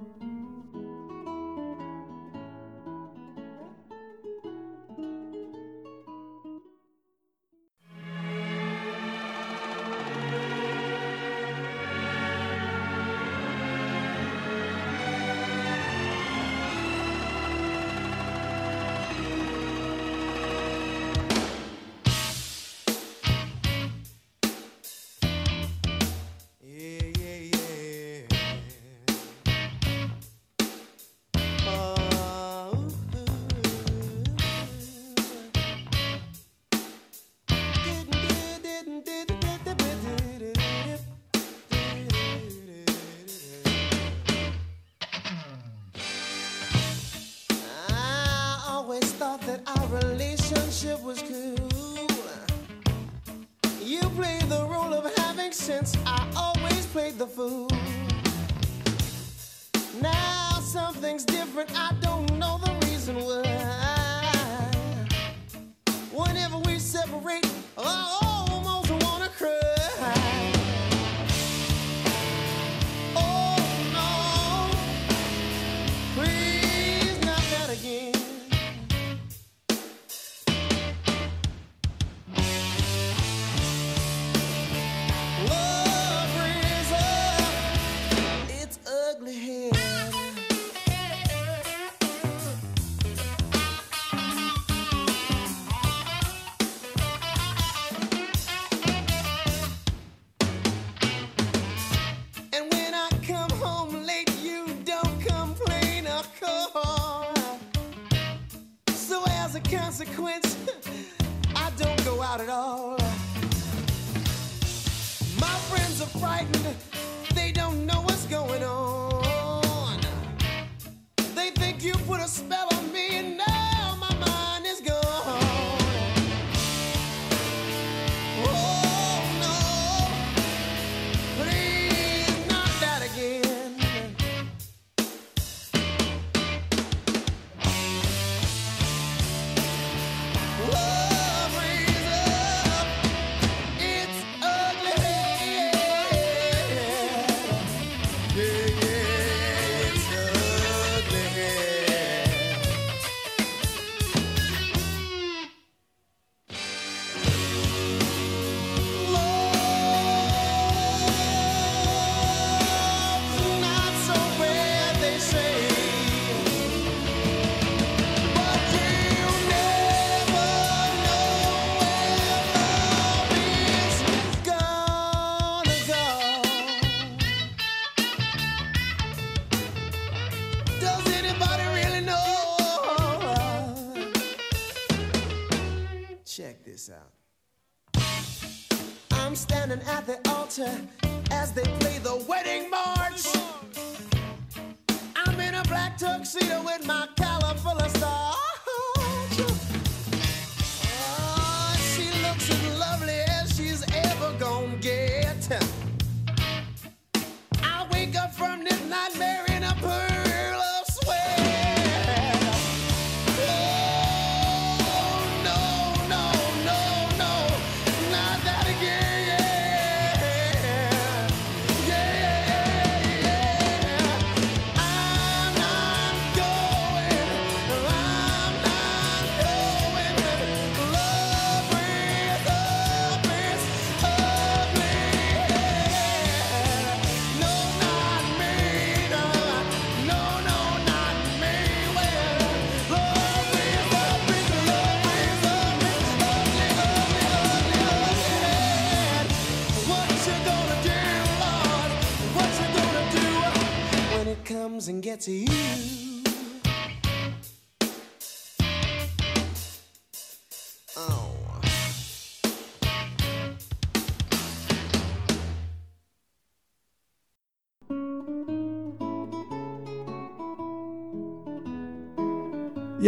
Y 255.22 255.50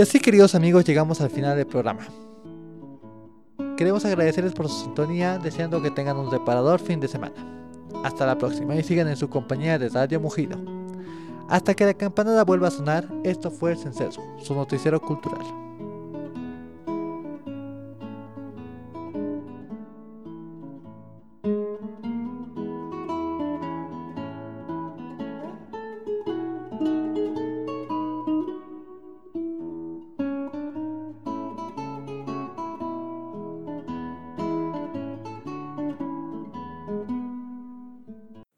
así 0.01 0.19
queridos 0.19 0.53
amigos 0.55 0.83
llegamos 0.83 1.21
al 1.21 1.29
final 1.29 1.55
del 1.55 1.65
programa. 1.65 2.01
Queremos 3.77 4.03
agradecerles 4.03 4.51
por 4.53 4.67
su 4.67 4.83
sintonía, 4.83 5.37
deseando 5.37 5.81
que 5.81 5.91
tengan 5.91 6.17
un 6.17 6.29
reparador 6.29 6.81
fin 6.81 6.99
de 6.99 7.07
semana. 7.07 7.35
Hasta 8.03 8.25
la 8.25 8.37
próxima 8.37 8.75
y 8.75 8.83
sigan 8.83 9.07
en 9.07 9.15
su 9.15 9.29
compañía 9.29 9.79
de 9.79 9.87
Radio 9.89 10.19
Mugido. 10.19 10.80
Hasta 11.51 11.73
que 11.73 11.83
la 11.83 11.93
campanada 11.93 12.45
vuelva 12.45 12.69
a 12.69 12.71
sonar, 12.71 13.09
esto 13.25 13.51
fue 13.51 13.73
El 13.73 13.77
Cencerro, 13.77 14.23
su 14.39 14.55
noticiero 14.55 15.01
cultural. 15.01 15.41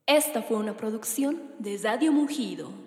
Esta 0.05 0.43
fue 0.43 0.57
una 0.57 0.77
producción 0.77 1.41
de 1.57 1.79
Radio 1.83 2.11
Mugido. 2.11 2.82